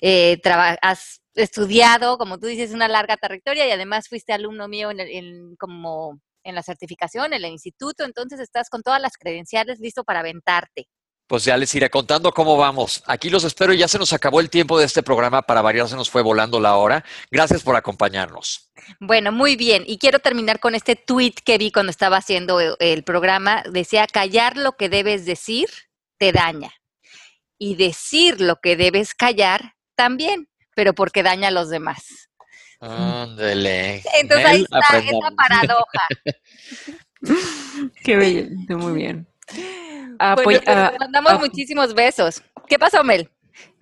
[0.00, 0.40] Eh,
[0.82, 6.20] has estudiado, como tú dices, una larga trayectoria y además fuiste alumno mío en, como
[6.44, 10.86] en la certificación, en el instituto, entonces estás con todas las credenciales listo para aventarte
[11.26, 13.04] pues ya les iré contando cómo vamos.
[13.06, 15.42] Aquí los espero y ya se nos acabó el tiempo de este programa.
[15.42, 17.04] Para variar, se nos fue volando la hora.
[17.30, 18.72] Gracias por acompañarnos.
[18.98, 19.84] Bueno, muy bien.
[19.86, 23.62] Y quiero terminar con este tweet que vi cuando estaba haciendo el programa.
[23.70, 25.68] Decía, callar lo que debes decir
[26.18, 26.72] te daña.
[27.62, 32.30] Y decir lo que debes callar también, pero porque daña a los demás.
[32.80, 34.02] Ándale.
[34.14, 36.08] Entonces ahí está esa paradoja.
[38.02, 39.28] Qué bello, muy bien.
[40.42, 40.62] Pues,
[40.98, 42.42] mandamos muchísimos besos.
[42.66, 43.30] ¿Qué pasó, Mel?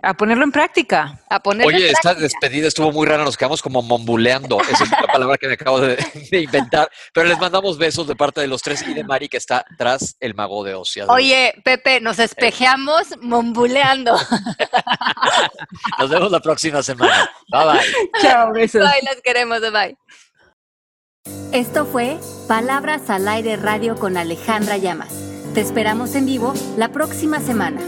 [0.00, 1.20] A ponerlo en práctica.
[1.28, 4.60] A ponerlo Oye, esta despedida estuvo muy rara, nos quedamos como mombuleando.
[4.60, 5.98] Esa es la palabra que me acabo de,
[6.30, 6.88] inventar.
[7.12, 10.16] Pero les mandamos besos de parte de los tres y de Mari, que está tras
[10.20, 11.06] el mago de Ocia.
[11.08, 14.12] Oye, Pepe, nos espejeamos mombuleando.
[15.98, 17.28] nos vemos la próxima semana.
[17.48, 18.22] Bye bye.
[18.22, 18.82] Chao, besos.
[18.82, 19.96] Bye, las queremos, bye.
[21.52, 25.12] Esto fue Palabras al Aire Radio con Alejandra Llamas.
[25.54, 27.80] Te esperamos en vivo la próxima semana.